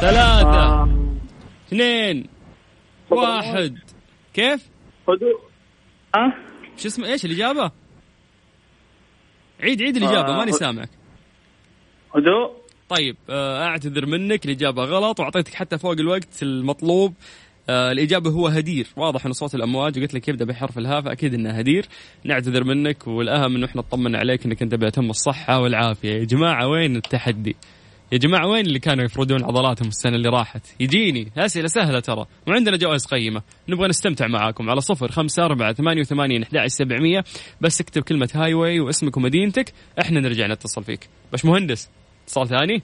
ثلاثة 0.00 0.62
آه، 0.62 0.88
اثنين 1.68 2.26
واحد. 3.10 3.78
كيف؟ 4.34 4.68
ها؟ 6.14 6.34
شو 6.76 6.88
اسمه 6.88 7.06
إيش 7.06 7.24
الإجابة؟ 7.24 7.70
عيد 9.60 9.82
عيد 9.82 9.96
الإجابة 9.96 10.34
آه، 10.34 10.38
ماني 10.38 10.52
سامعك. 10.52 10.88
هدوء. 12.14 12.62
طيب 12.88 13.16
آه، 13.30 13.64
أعتذر 13.64 14.06
منك 14.06 14.44
الإجابة 14.44 14.84
غلط 14.84 15.20
وأعطيتك 15.20 15.54
حتى 15.54 15.78
فوق 15.78 15.92
الوقت 15.92 16.42
المطلوب. 16.42 17.14
آه، 17.68 17.92
الإجابة 17.92 18.30
هو 18.30 18.46
هدير. 18.48 18.86
واضح 18.96 19.26
أن 19.26 19.32
صوت 19.32 19.54
الأمواج 19.54 19.98
وقلت 19.98 20.14
لك 20.14 20.28
يبدأ 20.28 20.44
بحرف 20.44 20.78
الهاء 20.78 21.00
فأكيد 21.00 21.34
أنه 21.34 21.50
هدير. 21.50 21.86
نعتذر 22.24 22.64
منك 22.64 23.06
والأهم 23.06 23.56
أنه 23.56 23.66
إحنا 23.66 23.80
نطمن 23.80 24.16
عليك 24.16 24.46
أنك 24.46 24.62
أنت 24.62 24.74
بأتم 24.74 25.10
الصحة 25.10 25.60
والعافية. 25.60 26.12
يا 26.14 26.24
جماعة 26.24 26.68
وين 26.68 26.96
التحدي؟ 26.96 27.56
يا 28.12 28.18
جماعة 28.18 28.46
وين 28.46 28.66
اللي 28.66 28.78
كانوا 28.78 29.04
يفردون 29.04 29.44
عضلاتهم 29.44 29.88
السنة 29.88 30.16
اللي 30.16 30.28
راحت؟ 30.28 30.66
يجيني. 30.80 31.32
أسئلة 31.36 31.66
سهلة 31.66 32.00
ترى. 32.00 32.26
وعندنا 32.48 32.76
جوائز 32.76 33.06
قيمة. 33.06 33.42
نبغى 33.68 33.88
نستمتع 33.88 34.26
معاكم. 34.26 34.70
على 34.70 34.80
صفر 34.80 35.10
خمسة 35.10 35.44
أربعة 35.44 35.72
ثمانية 35.72 36.00
وثمانين 36.00 36.42
أحد 36.42 36.66
سبعمية. 36.66 37.24
بس 37.60 37.80
اكتب 37.80 38.02
كلمة 38.02 38.28
هاي 38.34 38.54
واي 38.54 38.80
واسمك 38.80 39.16
ومدينتك. 39.16 39.72
إحنا 40.00 40.20
نرجع 40.20 40.46
نتصل 40.46 40.84
فيك. 40.84 41.08
باش 41.30 41.44
مهندس 41.44 41.90
اتصال 42.24 42.48
ثاني. 42.48 42.82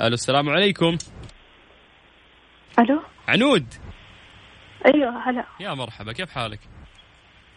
ألو 0.00 0.14
السلام 0.14 0.48
عليكم. 0.48 0.98
ألو؟ 2.78 3.02
عنود. 3.28 3.66
أيوه 4.94 5.30
هلا. 5.30 5.44
يا 5.60 5.74
مرحبا 5.74 6.12
كيف 6.12 6.30
حالك؟ 6.30 6.60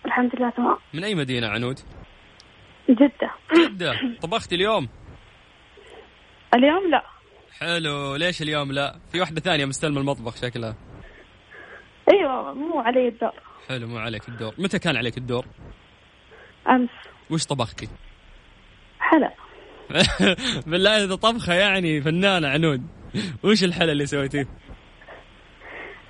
الحمد 0.06 0.32
لله 0.36 0.50
تمام. 0.50 0.78
من 0.94 1.04
أي 1.04 1.16
مدينة 1.16 1.48
عنود؟ 1.48 1.80
جدة. 2.90 3.32
جدة. 3.68 3.94
طبختي 4.22 4.56
اليوم. 4.56 4.88
اليوم 6.54 6.92
لا. 6.92 7.04
حلو. 7.60 8.16
ليش 8.16 8.42
اليوم 8.42 8.72
لا؟ 8.72 9.00
في 9.12 9.20
واحدة 9.20 9.42
ثانية 9.42 9.66
مستلمة 9.66 10.00
المطبخ 10.02 10.36
شكلها. 10.36 10.76
أيوه 12.14 12.54
مو 12.54 12.80
علي 12.80 13.08
الدور. 13.08 13.32
حلو 13.70 13.88
مو 13.88 13.98
عليك 13.98 14.30
الدور. 14.30 14.54
متى 14.58 14.80
كان 14.80 14.98
عليك 14.98 15.18
الدور؟ 15.18 15.46
أمس. 16.70 16.90
وش 17.30 17.46
طبختي؟ 17.46 17.88
حلا. 19.00 19.34
بالله 20.68 21.04
إذا 21.04 21.16
طبخة 21.16 21.54
يعني 21.54 22.02
فنانة 22.02 22.48
عنود. 22.48 22.88
وش 23.44 23.64
الحلا 23.64 23.92
اللي 23.92 24.06
سويتيه؟ 24.06 24.48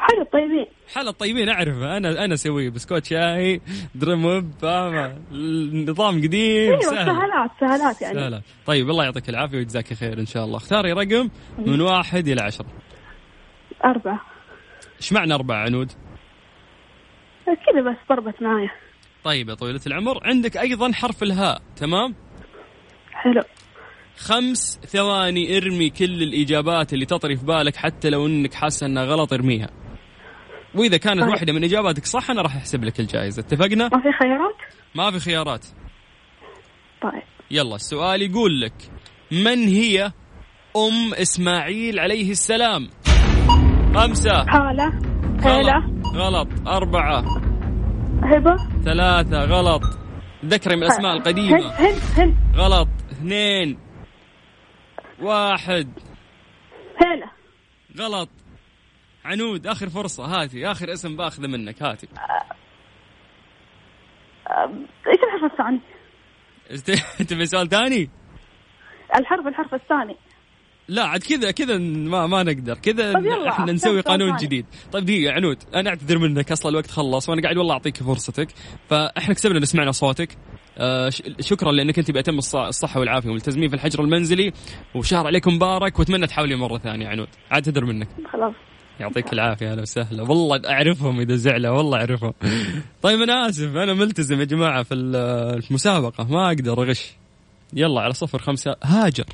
حلو 0.08 0.24
طيبين. 0.34 0.66
حلا 0.94 1.10
الطيبين 1.10 1.50
اعرفه 1.50 1.98
أنا 1.98 2.26
أنا 2.26 2.34
اسويه 2.34 2.70
بسكوت 2.70 3.06
شاي 3.06 3.62
درمب 3.96 4.52
فاهمة 4.62 5.18
النظام 5.32 6.18
قديم 6.22 6.72
أيوه 6.72 6.80
سهل. 6.80 7.06
سهلات 7.06 7.52
سهلات 7.60 8.02
يعني. 8.02 8.20
سهلة 8.20 8.42
طيب 8.66 8.90
الله 8.90 9.04
يعطيك 9.04 9.30
العافية 9.30 9.58
ويجزاك 9.58 9.94
خير 9.94 10.20
إن 10.20 10.26
شاء 10.26 10.46
الله. 10.46 10.58
اختاري 10.58 10.94
رقم 10.94 11.30
من 11.58 11.82
واحد 11.82 12.28
إلى 12.28 12.42
عشرة. 12.42 12.68
أربعة. 13.86 14.22
إيش 14.98 15.14
معنى 15.14 15.34
أربعة 15.34 15.58
عنود؟ 15.58 15.92
كذا 17.46 17.82
بس 17.92 17.98
ضربت 18.10 18.42
معايا. 18.42 18.70
طيب 19.24 19.50
يا 19.50 19.54
طويلة 19.54 19.82
العمر 19.88 20.28
عندك 20.28 20.58
أيضا 20.58 20.92
حرف 20.92 21.24
الهاء 21.24 21.62
تمام؟ 21.76 22.16
حلو. 23.12 23.42
خمس 24.18 24.80
ثواني 24.86 25.58
ارمي 25.58 25.90
كل 25.90 26.24
الإجابات 26.24 26.94
اللي 26.94 27.06
تطري 27.06 27.36
في 27.36 27.46
بالك 27.46 27.76
حتى 27.76 28.10
لو 28.10 28.28
أنك 28.28 28.54
حاسة 28.54 28.86
أنها 28.86 29.04
غلط 29.04 29.34
ارميها. 29.34 29.70
وإذا 30.76 30.98
كانت 30.98 31.22
طيب. 31.22 31.30
واحدة 31.30 31.54
من 31.54 31.64
إجاباتك 31.64 32.06
صح 32.06 32.32
أنا 32.32 32.42
راح 32.42 32.56
أحسب 32.56 32.84
لك 32.84 33.00
الجائزة. 33.00 33.40
اتفقنا؟ 33.40 33.84
ما 33.84 34.02
في 34.02 34.12
خيارات؟ 34.22 34.56
ما 34.96 35.12
في 35.12 35.20
خيارات. 35.20 35.66
طيب. 37.02 37.24
يلا 37.52 37.76
السؤال 37.76 38.22
يقول 38.22 38.62
لك 38.62 38.74
من 39.32 39.68
هي 39.68 40.12
أم 40.76 41.14
إسماعيل 41.14 42.00
عليه 42.00 42.32
السلام؟ 42.32 42.90
خمسة. 43.96 44.46
حالة 44.48 44.88
هلا 45.42 45.92
غلط. 46.16 46.48
أربعة. 46.68 47.24
هبة. 48.24 48.56
ثلاثة. 48.86 49.46
غلط. 49.46 49.82
ذكري 50.46 50.76
من 50.76 50.84
الأسماء 50.84 51.14
القديمة. 51.14 51.58
هند 51.58 52.02
هند 52.18 52.36
غلط. 52.56 52.88
اثنين. 53.12 53.80
واحد. 55.22 55.90
هلا 57.06 57.30
غلط. 58.00 58.30
عنود 59.28 59.68
آخر 59.68 59.90
فرصة. 59.90 60.26
هاتي 60.26 60.72
آخر 60.72 60.94
اسم 60.94 61.16
بأخذه 61.18 61.48
منك. 61.48 61.84
هاتي. 61.84 62.08
إيش 65.08 65.20
الحرف 65.24 65.52
الثاني؟ 65.52 65.80
تبي 67.30 67.46
سؤال 67.46 67.70
ثاني؟ 67.70 68.10
الحرف 69.20 69.48
الحرف 69.48 69.74
الثاني. 69.74 70.16
لا 70.88 71.04
عاد 71.04 71.24
كذا 71.24 71.52
كذا 71.52 71.78
ما 71.78 72.28
ما 72.28 72.44
نقدر. 72.44 72.74
كذا 72.78 73.14
طيب 73.14 73.28
إحنا 73.28 73.72
نسوي 73.72 74.02
قانون 74.02 74.30
ثاني. 74.30 74.42
جديد. 74.42 74.66
طيب 74.92 75.06
دقيقة 75.06 75.34
عنود. 75.34 75.58
أنا 75.76 75.90
أعتذر 75.90 76.18
منك 76.18 76.52
أصلا 76.52 76.72
الوقت 76.72 76.92
خلص 76.92 77.30
وأنا 77.30 77.42
قاعد 77.42 77.58
والله 77.58 77.74
أعطيك 77.74 77.98
فرصتك. 77.98 78.48
فإحنا 78.90 79.34
كسبنا 79.34 79.60
نسمعنا 79.60 79.92
صوتك. 79.92 80.38
آه 80.78 81.10
شكرا 81.40 81.72
لأنك 81.72 82.00
أنت 82.00 82.12
بأتم 82.12 82.42
الص- 82.42 82.56
الصحة 82.56 83.00
والعافية 83.00 83.30
والتزمين 83.30 83.70
في 83.70 83.76
الحجر 83.76 84.04
المنزلي. 84.04 84.54
وشهر 84.96 85.28
عليكم 85.28 85.56
مبارك 85.56 86.00
وأتمنى 86.00 86.28
تحاولي 86.28 86.56
مرة 86.56 86.78
ثانية 86.78 87.08
عنود. 87.08 87.28
أعتذر 87.54 87.86
منك. 87.86 88.08
خلاص. 88.34 88.54
يعطيك 89.00 89.34
العافية 89.34 89.72
أهلا 89.72 89.82
وسهلا. 89.82 90.24
والله 90.24 90.62
أعرفهم 90.70 91.20
إذا 91.20 91.36
زعلوا 91.36 91.78
والله 91.78 91.98
أعرفهم. 91.98 92.34
طيب 93.02 93.22
أنا 93.22 93.50
آسف 93.50 93.76
أنا 93.76 93.94
ملتزم 93.94 94.40
يا 94.40 94.46
جماعة 94.46 94.84
في 94.84 94.94
ال- 94.94 95.16
المسابقة 95.70 96.24
ما 96.24 96.48
أقدر 96.48 96.84
أغش. 96.84 97.12
يلا 97.74 98.02
على 98.02 98.14
صفر 98.14 98.40
خمسة 98.40 98.76
هاجر. 98.84 99.26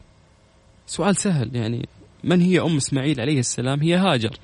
سؤال 0.88 1.16
سهل 1.16 1.56
يعني 1.56 1.90
من 2.24 2.42
هي 2.42 2.60
أم 2.60 2.78
إسماعيل 2.78 3.22
عليه 3.22 3.40
السلام؟ 3.40 3.82
هي 3.82 3.96
هاجر. 3.96 4.38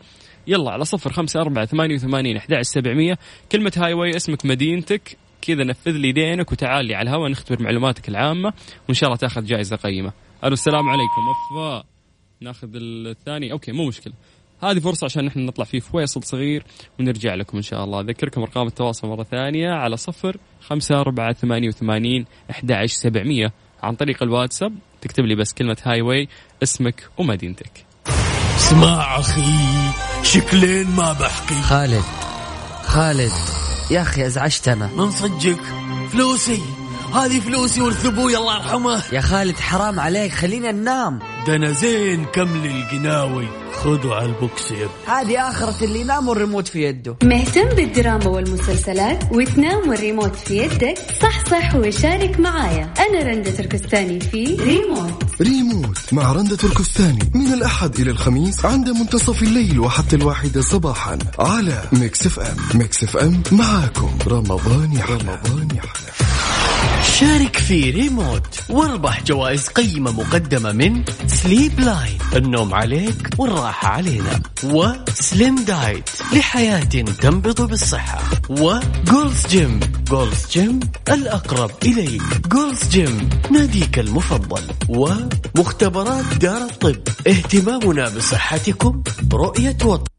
يلا 0.47 0.71
على 0.71 0.85
صفر 0.85 1.13
خمسة 1.13 1.41
أربعة 1.41 1.65
ثمانية 1.65 1.95
وثمانين 1.95 2.37
أحد 2.37 2.61
سبعمية. 2.61 3.17
كلمة 3.51 3.71
هاي 3.77 3.93
واي 3.93 4.15
اسمك 4.15 4.45
مدينتك. 4.45 5.17
كذا 5.41 5.63
نفذ 5.63 5.91
لي 5.91 6.11
دينك 6.11 6.51
وتعال 6.51 6.85
لي 6.85 6.95
على 6.95 7.09
الهواء 7.09 7.31
نختبر 7.31 7.63
معلوماتك 7.63 8.09
العامة 8.09 8.53
وإن 8.87 8.93
شاء 8.93 9.07
الله 9.07 9.17
تأخذ 9.17 9.45
جائزة 9.45 9.75
قيمة. 9.75 10.11
ألو 10.43 10.53
السلام 10.53 10.89
عليكم. 10.89 11.21
أفا 11.29 11.83
ناخذ 12.41 12.69
الثاني. 12.75 13.51
أوكي 13.51 13.71
مو 13.71 13.87
مشكلة. 13.87 14.13
هذه 14.63 14.79
فرصة 14.79 15.05
عشان 15.05 15.25
نحن 15.25 15.45
نطلع 15.45 15.65
فيه 15.65 15.79
فويصل 15.79 16.23
صغير 16.23 16.63
ونرجع 16.99 17.35
لكم 17.35 17.57
إن 17.57 17.63
شاء 17.63 17.83
الله. 17.83 17.99
أذكركم 17.99 18.41
أرقام 18.41 18.67
التواصل 18.67 19.07
مرة 19.07 19.23
ثانية 19.23 19.69
على 19.69 19.97
صفر 19.97 20.37
خمسة 20.61 20.99
أربعة 20.99 21.33
ثمانية 21.33 21.67
وثمانين 21.67 22.25
أحد 22.51 22.85
سبعمية. 22.85 23.53
عن 23.83 23.95
طريق 23.95 24.23
الواتساب 24.23 24.73
تكتب 25.01 25.25
لي 25.25 25.35
بس 25.35 25.53
كلمة 25.53 25.77
هاي 25.83 26.01
واي 26.01 26.27
اسمك 26.63 27.09
ومدينتك. 27.17 27.85
اسمع 28.57 29.19
أخي 29.19 29.41
شكلين 30.23 30.87
ما 30.87 31.13
بحكي. 31.13 31.61
خالد 31.61 32.03
خالد 32.83 33.31
يا 33.91 34.01
أخي 34.01 34.25
أزعجتنا. 34.25 34.89
من 34.97 35.11
صدقك؟ 35.11 35.61
فلوسي. 36.11 36.59
هذه 37.13 37.39
فلوسي 37.39 37.81
ورث 37.81 38.05
أبوي 38.05 38.37
الله 38.37 38.55
يرحمه 38.55 39.03
يا 39.13 39.21
خالد 39.21 39.59
حرام 39.59 39.99
عليك 39.99 40.31
خلينا 40.31 40.71
ننام. 40.71 41.19
ده 41.47 41.55
أنا 41.55 41.71
زين 41.71 42.25
كمل 42.25 42.65
القناوي 42.65 43.47
خذوا 43.73 44.15
على 44.15 44.25
البوكس 44.25 44.71
يا 44.71 44.89
هذه 45.07 45.49
آخرة 45.49 45.85
اللي 45.85 46.01
ينام 46.01 46.27
والريموت 46.27 46.67
في 46.67 46.83
يده. 46.83 47.15
مهتم 47.23 47.69
بالدراما 47.69 48.27
والمسلسلات 48.27 49.23
وتنام 49.31 49.89
والريموت 49.89 50.35
في 50.35 50.57
يدك؟ 50.57 50.97
صح 51.21 51.45
صح 51.45 51.75
وشارك 51.75 52.39
معايا. 52.39 52.93
أنا 53.09 53.23
رندة 53.23 53.51
تركستاني 53.51 54.19
في 54.19 54.55
ريموت. 54.55 55.23
ريموت 55.41 56.13
مع 56.13 56.31
رندة 56.31 56.55
تركستاني 56.55 57.31
من 57.35 57.53
الأحد 57.53 57.99
إلى 57.99 58.11
الخميس 58.11 58.65
عند 58.65 58.89
منتصف 58.89 59.43
الليل 59.43 59.79
وحتى 59.79 60.15
الواحدة 60.15 60.61
صباحا 60.61 61.17
على 61.39 61.83
ميكس 61.91 62.25
إف 62.25 62.39
إم. 62.39 62.57
ميكس 62.79 63.03
إف 63.03 63.17
إم 63.17 63.43
معاكم. 63.51 64.09
رمضان 64.27 64.91
يحلى. 64.93 65.15
رمضان 65.17 65.67
يحلى. 65.75 66.38
شارك 67.19 67.57
في 67.57 67.91
ريموت 67.91 68.59
واربح 68.69 69.23
جوائز 69.23 69.67
قيمة 69.67 70.11
مقدمة 70.11 70.71
من 70.71 71.03
سليب 71.27 71.79
لاين 71.79 72.17
النوم 72.35 72.73
عليك 72.73 73.29
والراحة 73.37 73.87
علينا. 73.87 74.41
وسليم 74.63 75.55
دايت 75.55 76.09
لحياة 76.33 76.79
تنبض 77.21 77.61
بالصحة. 77.61 78.21
وجولدز 78.49 79.47
جيم 79.47 79.79
جولدز 80.09 80.47
جيم 80.51 80.79
الأقرب 81.09 81.71
إليك. 81.83 82.47
جولدز 82.47 82.89
جيم 82.89 83.29
ناديك 83.51 83.99
المفضل. 83.99 84.61
ومختبرات 84.89 86.25
دار 86.41 86.61
الطب. 86.61 86.95
اهتمامنا 87.27 88.09
بصحتكم 88.09 89.03
رؤية 89.33 89.77
وطن 89.85 90.18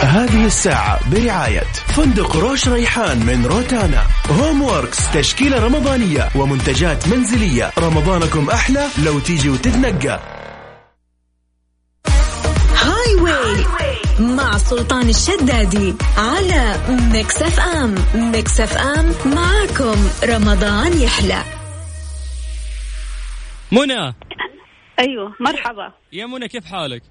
هذه 0.00 0.46
الساعة 0.46 1.10
برعاية 1.10 1.62
فندق 1.96 2.36
روش 2.36 2.68
ريحان 2.68 3.26
من 3.26 3.46
روتانا. 3.46 4.02
هوم 4.30 4.62
ووركس 4.62 5.12
تشكيلة 5.12 5.64
رمضانية 5.64 6.28
ومنتجات 6.34 7.08
منزلية. 7.08 7.72
رمضانكم 7.78 8.50
أحلى 8.50 8.86
لو 9.04 9.18
تيجي 9.18 9.50
وتتنقى. 9.50 10.20
هاي 12.76 13.14
واي 13.20 13.66
مع 14.20 14.58
سلطان 14.58 15.08
الشدادي 15.08 15.94
على 16.18 16.76
ميكس 17.12 17.42
اف 17.42 17.60
ام 17.60 17.94
ميكس 18.14 18.60
اف 18.60 18.76
ام 18.76 19.14
معاكم. 19.26 20.08
رمضان 20.24 21.00
يحلى. 21.00 21.42
منى. 23.72 24.14
أيوه 25.00 25.34
مرحبا. 25.40 25.92
يا 26.12 26.26
منى 26.26 26.48
كيف 26.48 26.64
حالك؟ 26.64 27.02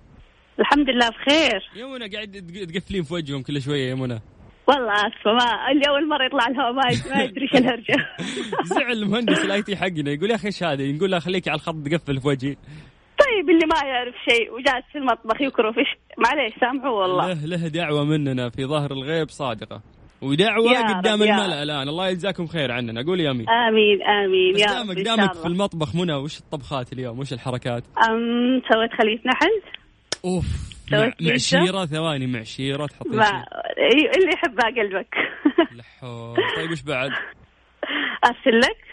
الحمد 0.60 0.90
لله 0.90 1.10
بخير. 1.10 1.70
يا 1.76 1.86
منى 1.86 2.08
قاعد 2.16 2.32
تق- 2.32 2.66
تقفلين 2.80 3.04
في 3.04 3.14
وجههم 3.14 3.42
كل 3.44 3.62
شوية 3.62 3.90
يا 3.90 3.96
منى 3.96 4.22
والله 4.68 4.94
اسفه 4.94 5.32
ما 5.34 5.72
اللي 5.72 5.84
أول 5.90 6.10
مرة 6.10 6.26
يطلع 6.26 6.48
الهواء 6.48 6.74
ما 6.74 6.84
ما 7.16 7.24
يدري 7.24 7.42
إيش 7.44 7.54
الهرجة. 7.54 7.96
زعل 8.76 8.92
المهندس 8.92 9.40
ال 9.46 9.62
IT 9.64 9.76
حقنا. 9.76 10.12
يقول 10.12 10.30
يا 10.32 10.36
أخي 10.36 10.48
إيش 10.48 10.64
هذا؟ 10.64 10.92
نقول 10.92 11.12
له 11.12 11.20
خليك 11.20 11.48
على 11.48 11.56
الخط 11.56 11.76
تقفل 11.76 12.22
في 12.22 12.28
وجهي. 12.28 12.56
طيب 13.20 13.50
اللي 13.50 13.66
ما 13.66 13.88
يعرف 13.90 14.16
شيء 14.30 14.54
وجالس 14.54 14.86
في 14.92 14.98
المطبخ 14.98 15.42
يكرف 15.42 15.78
إيش؟ 15.78 15.88
معليش 16.18 16.54
سامحوا 16.62 16.90
والله. 16.90 17.34
له 17.34 17.46
له 17.58 17.68
دعوة 17.68 18.04
مننا 18.04 18.50
في 18.50 18.66
ظهر 18.66 18.92
الغيب 18.92 19.30
صادقة. 19.30 19.82
ودعوة 20.22 20.72
يا 20.72 20.98
قدام 20.98 21.22
يا 21.22 21.36
الملأ 21.36 21.64
الآن. 21.64 21.90
الله 21.90 22.08
يجزاكم 22.10 22.48
خير 22.48 22.72
عننا. 22.72 23.02
قولي 23.06 23.32
امين 23.32 23.50
آمين 23.50 24.02
آمين. 24.04 24.54
بس 24.54 24.62
يا 24.62 24.82
رب 24.82 24.90
إن 24.90 25.04
دامك 25.04 25.34
شاء 25.34 25.42
في 25.42 25.48
المطبخ 25.48 25.96
منى 25.96 26.14
وش 26.14 26.38
الطبخات 26.40 26.94
اليوم؟ 26.94 27.20
وش 27.20 27.34
الحركات؟ 27.34 27.84
أم 28.10 28.62
سويت 28.74 28.92
خلية 28.94 29.20
نحل؟ 29.26 29.62
أوف؟ 30.26 30.46
معشيرة؟ 31.22 31.86
ثواني 31.86 32.28
معشيرة 32.28 32.88
شيء 32.88 33.16
إيه، 33.78 34.12
اللي 34.18 34.34
يحبها 34.34 34.66
قلبك. 34.66 35.16
حول. 36.02 36.38
طيب 36.56 36.72
وش 36.72 36.82
بعد؟ 36.82 37.12
أرسل 38.26 38.60
لك؟ 38.60 38.86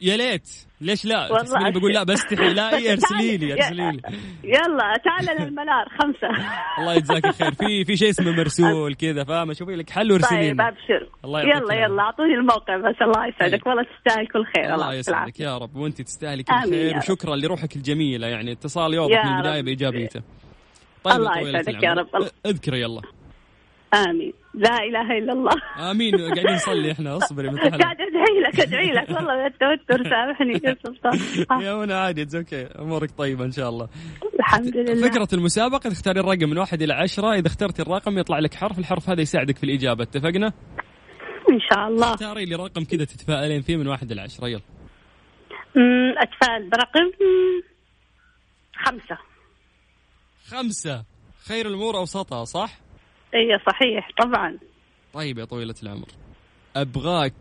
يا 0.00 0.16
ليت. 0.16 0.48
ليش 0.80 1.04
لا؟ 1.04 1.32
والله 1.32 1.70
بقول 1.70 1.92
لا 1.92 2.02
بستحي 2.02 2.54
لا 2.54 2.76
إيه 2.76 2.90
أرسلي 2.92 3.36
لي 3.36 3.52
أرسلي 3.52 3.90
لي. 3.90 4.00
يلا 4.44 4.96
تعال 5.04 5.40
للمنار 5.40 5.88
خمسة. 6.00 6.28
الله 6.78 6.94
يجزاك 6.94 7.26
خير 7.26 7.54
في 7.54 7.84
في 7.84 7.96
شيء 7.96 8.10
اسمه 8.10 8.32
مرسول 8.32 8.94
كذا 8.94 9.24
فاهمة؟ 9.24 9.52
شوفي 9.52 9.76
لك 9.76 9.90
حل 9.90 10.12
وارسلي 10.12 10.38
طيب 10.38 10.60
أبشر. 10.60 11.08
الله 11.24 11.40
يلا. 11.40 11.74
يلا 11.74 12.02
أعطوني 12.02 12.34
الموقع 12.34 12.76
بس 12.76 12.96
الله 13.02 13.26
يسعدك. 13.26 13.66
والله 13.66 13.82
تستاهل 13.82 14.26
كل 14.26 14.44
خير 14.44 14.74
الله 14.74 14.94
يسعدك. 14.94 15.40
يا 15.40 15.58
رب 15.58 15.76
وأنت 15.76 16.02
تستاهلي 16.02 16.42
كل 16.42 16.70
خير. 16.70 16.96
وشكرا 16.96 17.36
لروحك 17.36 17.76
الجميلة 17.76 18.26
يعني. 18.26 18.52
اتصال 18.52 18.94
يا 19.10 19.24
من 19.24 19.34
البدايه 19.34 19.60
رب. 19.60 19.68
بايجابيته 21.14 21.40
الله 21.40 21.60
يسعدك 21.60 21.82
يا. 21.82 21.92
رب. 21.92 22.30
اذكري 22.46 22.80
يلا. 22.80 23.02
آمين. 23.94 24.32
لا 24.54 24.76
إله 24.84 25.18
إلا 25.18 25.32
الله. 25.32 25.52
آمين 25.90 26.16
قاعدين 26.16 26.54
نصلي 26.54 26.92
إحنا 26.92 27.16
اصبري 27.16 27.48
قاعد 27.48 27.96
أدعي 28.00 28.40
لك 28.46 28.60
أدعي 28.60 28.92
لك. 28.92 29.10
والله 29.10 29.34
من 29.36 29.46
التوتر 29.46 30.10
سامحني 30.10 30.52
يا 30.64 30.76
سلطان. 30.84 31.18
يا 31.60 31.74
منى 31.74 31.94
عادي 31.94 32.22
it's 32.22 32.34
okay 32.34 32.66
أمورك 32.66 33.10
طيبة 33.10 33.44
إن 33.44 33.52
شاء 33.52 33.68
الله. 33.68 33.88
الحمد 34.38 34.76
لله. 34.76 35.08
فكرة 35.08 35.28
المسابقة 35.32 35.90
تختاري 35.90 36.20
الرقم 36.20 36.48
من 36.48 36.58
واحد 36.58 36.82
إلى 36.82 36.94
عشرة. 36.94 37.34
إذا 37.34 37.46
اخترتي 37.46 37.82
الرقم 37.82 38.18
يطلع 38.18 38.38
لك 38.38 38.54
حرف 38.54 38.78
الحرف 38.78 39.10
هذا 39.10 39.20
يساعدك 39.20 39.56
في 39.56 39.64
الإجابة. 39.64 40.02
اتفقنا؟ 40.02 40.52
إن 41.50 41.60
شاء 41.70 41.88
الله. 41.88 42.14
اختاري 42.14 42.44
لي 42.44 42.54
رقم 42.54 42.84
كذا 42.84 43.04
تتفائلين 43.04 43.60
فيه 43.60 43.76
من 43.76 43.86
واحد 43.86 44.12
إلى 44.12 44.20
عشرة. 44.20 44.48
يلا. 44.48 44.60
أتفائل 46.18 46.70
برقم 46.70 47.00
أمم، 47.00 47.62
خمسة 50.48 51.04
خير 51.48 51.66
الأمور 51.68 51.96
أوسطها 51.96 52.44
صح؟ 52.44 52.78
اي 53.34 53.58
صحيح 53.72 54.10
طبعا 54.22 54.58
طيب 55.14 55.38
يا 55.38 55.44
طويلة 55.44 55.74
العمر 55.82 56.06
أبغاك 56.76 57.34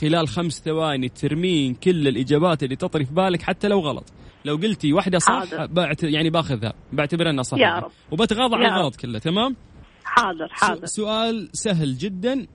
خلال 0.00 0.28
خمس 0.28 0.62
ثواني 0.64 1.08
ترمين 1.08 1.74
كل 1.74 2.08
الإجابات 2.08 2.62
اللي 2.62 2.76
تطري 2.76 3.04
في 3.04 3.14
بالك 3.14 3.42
حتى 3.42 3.68
لو 3.68 3.80
غلط 3.80 4.04
لو 4.44 4.56
قلتي 4.56 4.92
واحدة 4.92 5.18
صح 5.18 5.32
حاضر. 5.32 5.66
بعت 5.66 6.02
يعني 6.02 6.30
باخذها 6.30 6.72
بعتبرها 6.92 7.30
انها 7.30 7.42
صح 7.42 7.58
يا 7.58 7.78
رب. 7.78 7.90
وبتغاضى 8.10 8.56
عن. 8.56 8.64
الغلط 8.64 8.96
كله 8.96 9.18
تمام؟ 9.18 9.56
حاضر 10.04 10.48
حاضر 10.50 10.86
سؤال 10.86 11.48
سهل 11.52 11.98
جدا 11.98 12.46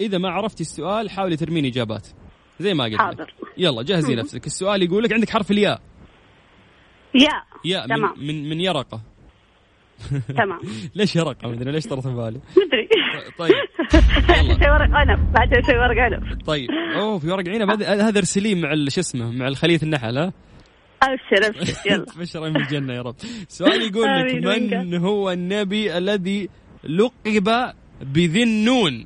إذا 0.00 0.18
ما 0.18 0.28
عرفتي 0.30 0.62
السؤال 0.62 1.10
حاولي 1.10 1.36
ترمين 1.36 1.66
إجابات 1.66 2.06
زي 2.60 2.74
ما 2.74 2.84
قلت. 2.84 2.96
حاضر 2.98 3.34
يلا 3.58 3.82
جهزي. 3.82 4.14
نفسك 4.14 4.46
السؤال 4.46 4.82
يقول 4.82 5.04
لك 5.04 5.12
عندك 5.12 5.30
حرف 5.30 5.50
الياء 5.50 5.80
يا 7.14 7.42
ياء 7.64 7.86
تمام 7.86 8.14
من, 8.18 8.26
من 8.26 8.48
من 8.48 8.60
يرقة 8.60 9.00
تمام. 10.38 10.60
ليش 10.94 11.16
يرقة 11.16 11.48
مدري 11.48 11.72
ليش 11.72 11.86
طرت 11.86 12.02
في 12.08 12.14
بالي؟ 12.14 12.40
مدري. 12.56 12.88
طيب. 13.38 13.52
بعدين 14.28 14.58
شيء 14.58 14.70
ورق 14.70 14.88
عنب. 14.94 15.32
بعدين 15.32 15.62
شيء 15.62 15.76
ورق 15.76 16.02
عنب. 16.02 16.42
طيب. 16.46 16.68
أوه 16.96 17.18
في 17.18 17.30
ورق 17.30 17.48
عنب. 17.48 17.70
هذا 17.70 18.08
هذا 18.08 18.18
ارسليه 18.18 18.54
مع 18.54 18.72
ال- 18.72 18.92
شو 18.92 19.00
اسمه 19.00 19.30
مع 19.32 19.48
الخلية 19.48 19.78
النحل 19.82 20.18
ها؟ 20.18 20.32
أبشر 21.02 21.46
أبشر. 21.60 21.90
يلا. 21.90 22.04
تبشرين 22.04 22.52
بالجنة 22.52 22.92
يا 22.94 23.02
رب. 23.02 23.14
سؤال 23.48 23.82
يقول 23.82 24.08
لك 24.08 24.74
من. 24.74 24.94
هو 24.94 25.30
النبي 25.30 25.98
الذي 25.98 26.48
لقب 26.84 27.72
بذي 28.02 28.42
النون؟ 28.42 29.04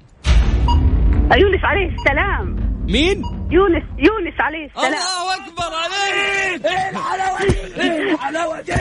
يونس 1.36 1.64
عليه 1.64 1.94
السلام. 1.94 2.56
مين؟ 2.88 3.22
يونس 3.50 3.82
يونس 3.98 4.34
عليه 4.40 4.66
السلام. 4.66 4.86
الله 4.86 5.34
أكبر 5.34 5.74
عليك! 5.74 6.66
إيه 6.66 6.90
الحلاوه 6.90 7.38
دي 7.38 7.82
إيه 7.82 8.12
الحلاوه 8.14 8.60
دي 8.60 8.72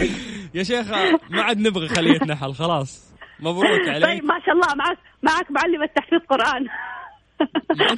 يا 0.58 0.64
شيخ 0.64 0.88
ما 1.30 1.42
عاد 1.42 1.60
نبغى 1.60 1.88
خلية 1.88 2.20
نحل 2.28 2.54
خلاص. 2.54 3.14
مبروك 3.40 3.90
عليك. 3.90 4.04
طيب 4.04 4.26
ما 4.26 4.40
شاء 4.46 4.56
الله 4.56 4.76
معك 4.76 4.98
معك 5.24 5.52
معلمة 5.52 5.86
تحفيظ 5.96 6.20
قرآن. 6.30 6.68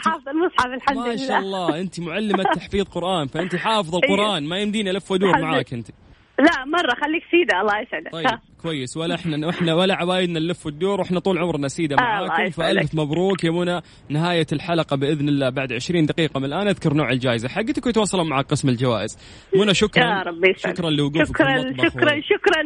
حافظ 0.05 0.29
المصحف 0.29 0.65
الحمد 0.65 0.97
لله. 0.97 1.07
ما 1.07 1.27
شاء 1.27 1.39
الله 1.39 1.79
أنت 1.79 1.99
معلمة 1.99 2.43
تحفيظ 2.43 2.85
قرآن 2.85 3.27
فأنت 3.27 3.55
حافظة. 3.55 3.97
القرآن 3.97 4.43
ما 4.43 4.57
يمديني 4.57 4.89
ألف 4.89 5.11
وأدور 5.11 5.41
معاك 5.41 5.73
أنت. 5.73 5.87
لا 6.39 6.65
مرة 6.65 6.95
خليك 7.01 7.23
سيدة 7.31 7.61
الله 7.61 7.79
يسعدك. 7.81 8.11
طيب. 8.11 8.39
كويس. 8.61 8.97
ولا 8.97 9.15
إحنا 9.15 9.49
إحنا 9.49 9.73
ولا 9.73 9.95
عوايدنا 9.95 10.39
نلف 10.39 10.65
وندور 10.65 10.99
وإحنا 10.99 11.19
طول 11.19 11.37
عمرنا 11.37 11.67
سيدة 11.67 11.95
آه، 11.95 11.99
معاكم. 11.99 12.49
فألف 12.49 12.95
مبروك 12.95 13.43
يا 13.43 13.51
منى. 13.51 13.81
نهاية 14.09 14.47
الحلقة 14.53 14.95
بإذن 14.95 15.29
الله 15.29 15.49
بعد 15.49 15.73
20 15.73 16.05
دقيقة 16.05 16.39
من 16.39 16.45
الآن. 16.45 16.67
أذكر 16.67 16.93
نوع 16.93 17.09
الجائزة 17.11 17.49
حقتك 17.49 17.85
ويتواصلوا 17.85 18.23
مع 18.23 18.41
قسم 18.41 18.69
الجوائز. 18.69 19.17
منى 19.55 19.73
شكرا. 19.73 20.03
يا 20.03 20.21
رب 20.21 20.45
يسعدك. 20.45 20.77
شكرا 20.77 20.89
لوقوفك 20.89 21.25
شكرا 21.27 21.57
شكرا 21.89 22.21
شكرا. 22.21 22.61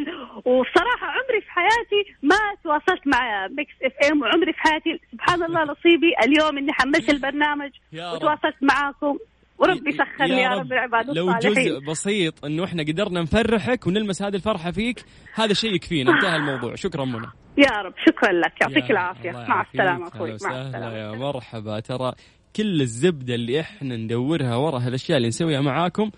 وبصراحة 0.46 1.08
عمري 1.08 1.42
في 1.42 1.52
حياتي 1.52 2.16
ما 2.24 2.36
تواصلت 2.64 3.08
مع 3.08 3.48
ميكس 3.48 3.74
إف 3.84 4.12
إم. 4.12 4.22
وعمري 4.22 4.54
في 4.54 4.60
حياتي 4.60 5.00
سبحان 5.12 5.44
الله 5.44 5.64
نصيبي. 5.64 6.12
اليوم 6.24 6.58
إني 6.58 6.72
حملت 6.74 7.10
البرنامج. 7.10 7.72
وتواصلت 7.94 8.56
معاكم. 8.62 9.18
وربي 9.60 9.92
سخرني 9.92 10.42
يا 10.42 10.50
رب. 10.50 10.72
العباد 10.72 11.10
لو 11.10 11.30
الصالحين. 11.30 11.66
جزء 11.66 11.80
بسيط 11.90 12.46
إنه 12.46 12.64
إحنا 12.64 12.84
قدرنا 12.84 13.22
نفرحك 13.22 13.88
ونلمس 13.88 14.22
هذه 14.22 14.36
الفرحة 14.36 14.72
فيك 14.72 15.06
هذا 15.34 15.54
شيء 15.54 15.74
يكفينا. 15.74 16.12
انتهى 16.12 16.36
الموضوع. 16.36 16.76
شكرا 16.76 17.06
منى. 17.06 17.28
يا 17.58 17.82
رب. 17.86 17.94
شكرا 18.08 18.32
لك. 18.32 18.62
يعطيك 18.62 18.92
الله 18.92 19.44
مع 19.48 19.66
أهلا 19.80 20.08
أخوي. 20.08 20.30
مع 20.30 20.36
وسهلا. 20.36 20.68
السلامة. 20.68 20.98
يا 20.98 21.12
مرحبا. 21.12 21.80
ترى 21.80 22.14
كل 22.56 22.82
الزبدة 22.82 23.36
اللي 23.36 23.60
إحنا 23.60 23.96
ندورها 23.96 24.56
ورا 24.56 24.80
هالأشياء 24.80 25.18
اللي 25.18 25.28
نسويها 25.28 25.62
معاكم 25.62 26.12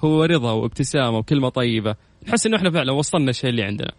هو 0.00 0.24
رضا 0.24 0.52
وابتسامة 0.52 1.18
وكلمة 1.18 1.48
طيبة. 1.48 1.94
نحس 2.28 2.46
إنه 2.46 2.56
إحنا 2.56 2.70
فعلا 2.70 2.92
وصلنا 2.92 3.30
الشيء 3.30 3.50
اللي 3.50 3.62
عندنا. 3.62 3.92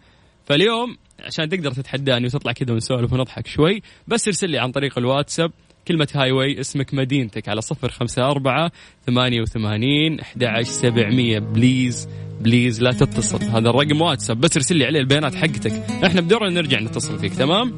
فاليوم 0.46 0.96
عشان 1.20 1.48
تقدر 1.48 1.70
تتحداني 1.70 2.26
وتطلع 2.26 2.52
كذا 2.52 2.72
ونسولف 2.72 3.12
ونضحك 3.12 3.46
شوي 3.46 3.82
بس 4.06 4.28
ارسل 4.28 4.50
لي 4.50 4.58
عن 4.58 4.70
طريق 4.70 4.98
الواتساب 4.98 5.52
كلمة 5.88 6.08
هاي 6.14 6.32
واي 6.32 6.60
اسمك 6.60 6.94
مدينتك 6.94 7.48
على 7.48 7.60
صفر 7.60 7.90
خمسة 7.90 8.30
أربعة 8.30 8.72
ثمانية 9.06 9.40
وثمانين 9.40 10.20
أحد 10.20 10.44
عشر 10.44 10.70
سبعمية. 10.70 11.38
please 11.38 12.08
please 12.40 12.82
لا 12.82 12.92
تتصل. 12.92 13.42
هذا 13.42 13.70
الرقم 13.70 14.00
واتساب. 14.00 14.40
بس 14.40 14.56
ارسل 14.56 14.76
لي 14.76 14.84
عليه 14.84 15.00
البيانات 15.00 15.34
حقتك. 15.34 15.72
إحنا 16.04 16.20
بدورنا 16.20 16.50
نرجع 16.50 16.80
نتصل 16.80 17.18
فيك 17.18 17.34
تمام؟ 17.34 17.74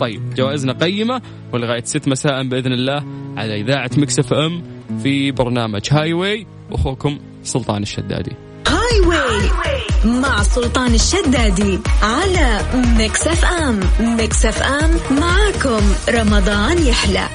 طيب 0.00 0.34
جوائزنا 0.34 0.72
قيمة 0.72 1.22
ولغاية 1.52 1.84
ست 1.84 2.08
مساء 2.08 2.48
بإذن 2.48 2.72
الله 2.72 3.04
على 3.36 3.60
إذاعة 3.60 3.90
ميكس 3.96 4.25
إف 4.25 4.32
إم 4.32 4.62
في 5.02 5.30
برنامج 5.30 5.82
هاي 5.90 6.12
واي 6.12 6.46
أخوكم 6.72 7.18
سلطان 7.42 7.82
الشدادي. 7.82 8.32
هاي 8.68 9.00
واي 9.06 9.50
مع 10.04 10.42
سلطان 10.42 10.94
الشدادي 10.94 11.78
على 12.02 12.60
إم. 12.74 12.98
ميكس 12.98 13.26
إف 14.46 14.62
إم 14.62 14.90
معاكم. 15.20 15.82
رمضان 16.08 16.86
يحلى. 16.86 17.28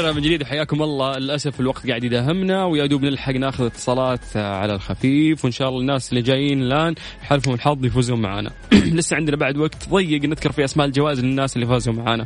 الخير 0.00 0.12
من 0.12 0.22
جديد 0.22 0.42
حياكم 0.42 0.82
الله. 0.82 1.18
للأسف 1.18 1.60
الوقت 1.60 1.86
قاعد 1.86 2.04
يداهمنا 2.04 2.64
ويا 2.64 2.86
دوب 2.86 3.04
نلحق 3.04 3.32
ناخذ 3.32 3.64
اتصالات 3.64 4.36
على 4.36 4.74
الخفيف 4.74 5.44
وإن 5.44 5.52
شاء 5.52 5.68
الله 5.68 5.80
الناس 5.80 6.10
اللي 6.10 6.22
جايين 6.22 6.62
الآن 6.62 6.94
حالفهم 7.22 7.54
الحظ 7.54 7.84
يفوزون 7.84 8.22
معنا 8.22 8.50
لسه 8.98 9.16
عندنا 9.16 9.36
بعد 9.36 9.56
وقت 9.56 9.88
ضيق 9.88 10.24
نذكر 10.24 10.52
فيه 10.52 10.64
أسماء 10.64 10.86
الجوائز 10.86 11.24
للناس 11.24 11.56
اللي 11.56 11.66
فازوا 11.66 11.94
معنا 11.94 12.24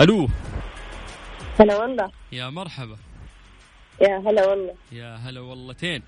ألو. 0.00 0.28
هلا 1.60 1.76
والله. 1.76 2.10
يا 2.32 2.50
مرحبا. 2.50 2.96
يا 4.02 4.18
هلا 4.18 4.46
والله. 4.46 4.74
يا 4.92 5.16
هلا 5.16 5.40
واللتين 5.40 6.02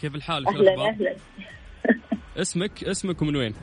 كيف 0.00 0.14
الحال؟ 0.14 0.48
أهلا 0.48 0.88
أهلا. 0.88 1.16
اسمك؟ 2.42 2.84
اسمك 2.84 3.22
ومن 3.22 3.36
وين؟ 3.36 3.54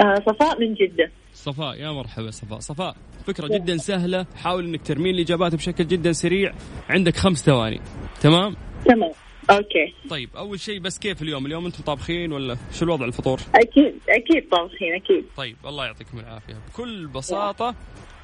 آه 0.00 0.14
صفاء 0.14 0.60
من 0.60 0.74
جدة. 0.74 1.10
صفاء. 1.34 1.80
يا 1.80 1.90
مرحبا 1.90 2.30
صفاء. 2.30 2.58
صفاء 2.58 2.96
فكرة 3.22 3.48
جدا 3.48 3.76
سهلة. 3.76 4.26
حاول 4.36 4.64
إنك 4.64 4.86
ترمين 4.86 5.14
الإجابات 5.14 5.54
بشكل 5.54 5.86
جدا 5.86 6.12
سريع. 6.12 6.52
عندك 6.90 7.16
خمس 7.16 7.44
ثواني. 7.44 7.80
تمام؟ 8.20 8.56
تمام. 8.84 9.12
أوكي. 9.50 9.94
طيب 10.10 10.36
أول 10.36 10.60
شيء 10.60 10.80
بس 10.80 10.98
كيف 10.98 11.22
اليوم؟ 11.22 11.46
اليوم 11.46 11.66
أنتم 11.66 11.82
طابخين 11.82 12.32
ولا 12.32 12.56
شو 12.72 12.84
الوضع 12.84 13.04
الفطور؟ 13.06 13.40
أكيد 13.54 13.94
أكيد 14.08 14.48
طابخين 14.50 14.94
أكيد. 14.94 15.24
طيب 15.36 15.56
الله 15.66 15.86
يعطيكم 15.86 16.18
العافية. 16.18 16.54
بكل 16.68 17.06
بساطة 17.06 17.74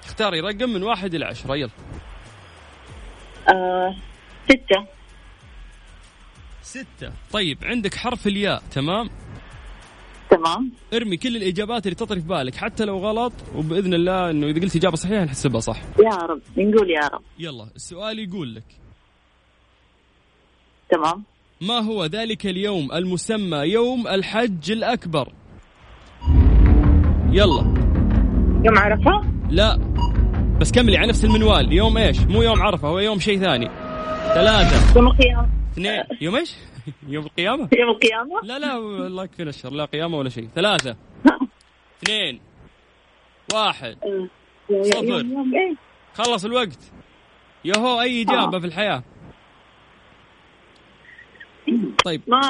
اختاري 0.04 0.40
رقم 0.40 0.70
من 0.70 0.82
واحد 0.82 1.14
إلى 1.14 1.24
عشرة. 1.24 1.56
يلا. 1.56 1.70
آه 3.48 3.96
ستة. 4.44 4.86
ستة. 6.62 7.12
طيب 7.32 7.58
عندك 7.62 7.94
حرف 7.94 8.26
الياء. 8.26 8.62
تمام؟ 8.70 9.10
تمام. 10.30 10.72
ارمي 10.94 11.16
كل 11.16 11.36
الإجابات 11.36 11.86
اللي 11.86 11.94
تطري 11.94 12.20
في 12.20 12.26
بالك 12.26 12.54
حتى 12.54 12.84
لو 12.84 12.98
غلط 12.98 13.32
وبإذن 13.54 13.94
الله 13.94 14.30
إنه 14.30 14.46
إذا 14.46 14.60
قلت 14.60 14.76
إجابة 14.76 14.96
صحيحة 14.96 15.24
نحسبها 15.24 15.60
صح. 15.60 15.76
يا 15.98 16.16
رب 16.16 16.40
نقول 16.56 16.90
يا 16.90 17.08
رب. 17.08 17.22
يلا 17.38 17.68
السؤال 17.76 18.18
يقول 18.18 18.54
لك. 18.54 18.64
تمام. 20.90 21.24
ما 21.60 21.78
هو 21.78 22.04
ذلك 22.04 22.46
اليوم 22.46 22.92
المسمى 22.92 23.58
يوم 23.58 24.08
الحج 24.08 24.70
الأكبر؟ 24.70 25.32
يلا. 27.30 27.62
يوم 28.64 28.78
عرفة؟ 28.78 29.24
لا. 29.50 29.78
بس 30.60 30.72
كملي 30.72 30.96
على 30.96 31.08
نفس 31.08 31.24
المنوال. 31.24 31.72
يوم 31.72 31.96
إيش؟ 31.96 32.20
مو 32.20 32.42
يوم 32.42 32.62
عرفة 32.62 32.88
هو 32.88 32.98
يوم 32.98 33.18
شيء 33.18 33.40
ثاني. 33.40 33.68
ثلاثة. 34.34 34.96
يوم 34.96 35.06
القيامة. 35.06 35.48
اثنين. 35.72 36.02
يوم 36.20 36.36
إيش؟ 36.36 36.54
يوم 37.08 37.24
القيامة؟ 37.24 37.68
يوم 37.78 37.90
القيامة؟ 37.90 38.40
لا 38.42 38.58
لا 38.58 38.76
الله 38.78 39.24
يكفينا 39.24 39.50
الشر 39.50 39.70
لا 39.72 39.84
قيامة 39.84 40.18
ولا 40.18 40.28
شيء. 40.28 40.48
ثلاثة. 40.54 40.96
اثنين. 42.02 42.40
واحد. 43.54 43.96
صفر. 44.82 45.04
يوم 45.04 45.54
إيه؟ 45.54 45.74
خلص 46.14 46.44
الوقت. 46.44 46.92
يهو 47.64 48.00
أي 48.00 48.22
إجابة 48.22 48.58
في 48.60 48.66
الحياة؟ 48.66 49.02
طيب. 52.04 52.22
ما 52.26 52.40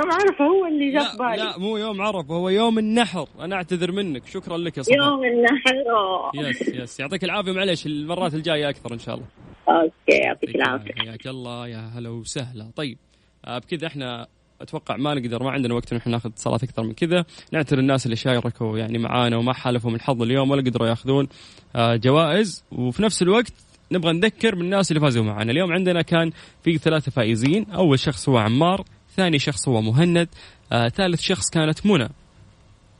يوم 0.00 0.12
عرفة 0.12 0.44
هو 0.44 0.66
اللي 0.66 0.92
جاء 0.92 1.10
في 1.10 1.16
بالي. 1.18 1.36
لا 1.36 1.58
مو 1.58 1.76
يوم 1.76 2.02
عرفة 2.02 2.34
هو 2.34 2.48
يوم 2.48 2.78
النحر. 2.78 3.26
أنا 3.40 3.56
أعتذر 3.56 3.92
منك. 3.92 4.26
شكرا 4.26 4.58
لك 4.58 4.78
يا 4.78 4.82
صفاء 4.82 4.96
يوم 4.96 5.24
النحر. 5.24 5.90
أوه. 5.90 6.30
يس 6.34 6.68
يس. 6.68 7.00
يعطيك 7.00 7.24
العافية 7.24 7.52
معليش 7.52 7.86
المرات 7.86 8.34
الجاية 8.34 8.68
أكثر 8.68 8.92
إن 8.92 8.98
شاء 8.98 9.14
الله. 9.14 9.26
أوكي 9.68 10.18
يعطيك 10.24 10.56
العافية. 10.56 10.94
حياك 10.94 11.26
الله 11.26 11.68
يا 11.68 11.90
هلا 11.94 12.10
وسهلا. 12.10 12.70
طيب. 12.76 12.98
آه، 12.98 13.11
بكذا 13.46 13.86
إحنا 13.86 14.26
أتوقع 14.60 14.96
ما 14.96 15.14
نقدر 15.14 15.42
ما 15.42 15.50
عندنا 15.50 15.74
وقت 15.74 15.92
إن 15.92 15.98
إحنا 15.98 16.12
ناخذ 16.12 16.30
اتصالات 16.30 16.62
أكثر 16.62 16.82
من 16.82 16.92
كذا. 16.92 17.24
نعتذر 17.52 17.78
الناس 17.78 18.06
اللي 18.06 18.16
شاركوا 18.16 18.78
يعني 18.78 18.98
معانا 18.98 19.36
وما 19.36 19.52
حالفوا 19.52 19.90
من 19.90 20.00
حظ 20.00 20.22
اليوم 20.22 20.50
ولا 20.50 20.62
قدروا 20.62 20.88
ياخذون 20.88 21.28
آه، 21.76 21.96
جوائز. 21.96 22.64
وفي 22.72 23.02
نفس 23.02 23.22
الوقت 23.22 23.52
نبغى 23.92 24.12
نذكر 24.12 24.54
بالناس 24.54 24.90
اللي 24.90 25.00
فازوا 25.00 25.24
معنا. 25.24 25.52
اليوم 25.52 25.72
عندنا 25.72 26.02
كان 26.02 26.30
في 26.64 26.78
ثلاثة 26.78 27.10
فائزين. 27.10 27.70
أول 27.70 27.98
شخص 27.98 28.28
هو 28.28 28.38
عمار 28.38 28.84
ثاني 29.16 29.38
شخص 29.38 29.68
هو 29.68 29.80
مهند 29.80 30.28
آه، 30.72 30.88
ثالث 30.88 31.20
شخص 31.20 31.50
كانت 31.50 31.86
منى. 31.86 32.08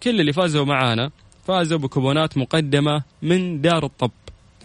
كل 0.02 0.20
اللي 0.20 0.32
فازوا 0.32 0.64
معانا 0.64 1.10
فازوا 1.44 1.78
بكوبونات 1.78 2.38
مقدمة 2.38 3.02
من 3.22 3.60
دار 3.60 3.84
الطب. 3.84 4.10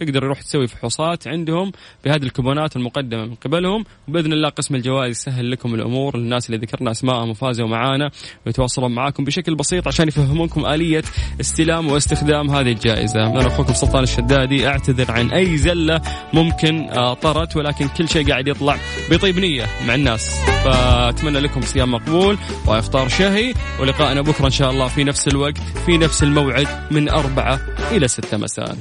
تقدر 0.00 0.20
تروح 0.20 0.42
تسوي 0.42 0.66
فحوصات 0.66 1.28
عندهم 1.28 1.72
بهذه 2.04 2.22
الكوبونات 2.22 2.76
المقدمة 2.76 3.24
من 3.24 3.34
قبلهم. 3.34 3.84
وبإذن 4.08 4.32
الله 4.32 4.48
قسم 4.48 4.74
الجوائز 4.74 5.10
يسهل 5.10 5.50
لكم 5.50 5.74
الأمور 5.74 6.16
للناس 6.16 6.46
اللي 6.46 6.66
ذكرنا 6.66 6.90
اسمائهم 6.90 7.30
وفازوا 7.30 7.68
معانا 7.68 8.10
ويتواصلون 8.46 8.94
معاكم 8.94 9.24
بشكل 9.24 9.54
بسيط 9.54 9.88
عشان 9.88 10.08
يفهمونكم 10.08 10.66
آلية 10.66 11.02
استلام 11.40 11.90
واستخدام 11.90 12.50
هذه 12.50 12.72
الجائزة. 12.72 13.26
أنا 13.26 13.46
أخوكم 13.46 13.72
سلطان 13.72 14.02
الشدادي 14.02 14.68
أعتذر 14.68 15.10
عن 15.10 15.30
أي 15.30 15.56
زلة 15.58 16.00
ممكن 16.32 16.88
آه، 16.90 17.14
طرت 17.14 17.56
ولكن 17.56 17.88
كل 17.88 18.08
شيء 18.08 18.28
قاعد 18.28 18.48
يطلع 18.48 18.78
بطيب 19.10 19.38
نية 19.38 19.66
مع 19.86 19.94
الناس. 19.94 20.40
فأتمنى 20.64 21.40
لكم 21.40 21.60
صيام 21.60 21.90
مقبول 21.92 22.38
وإفطار 22.66 23.08
شهي 23.08 23.54
ولقائنا 23.80 24.20
بكرة 24.20 24.46
إن 24.46 24.50
شاء 24.50 24.70
الله 24.70 24.88
في 24.88 25.04
نفس 25.04 25.28
الوقت 25.28 25.58
في 25.58 25.98
نفس 25.98 26.22
الموعد 26.22 26.68
من 26.90 27.08
أربعة 27.08 27.60
إلى 27.92 28.08
ستة 28.08 28.36
مساء. 28.36 28.78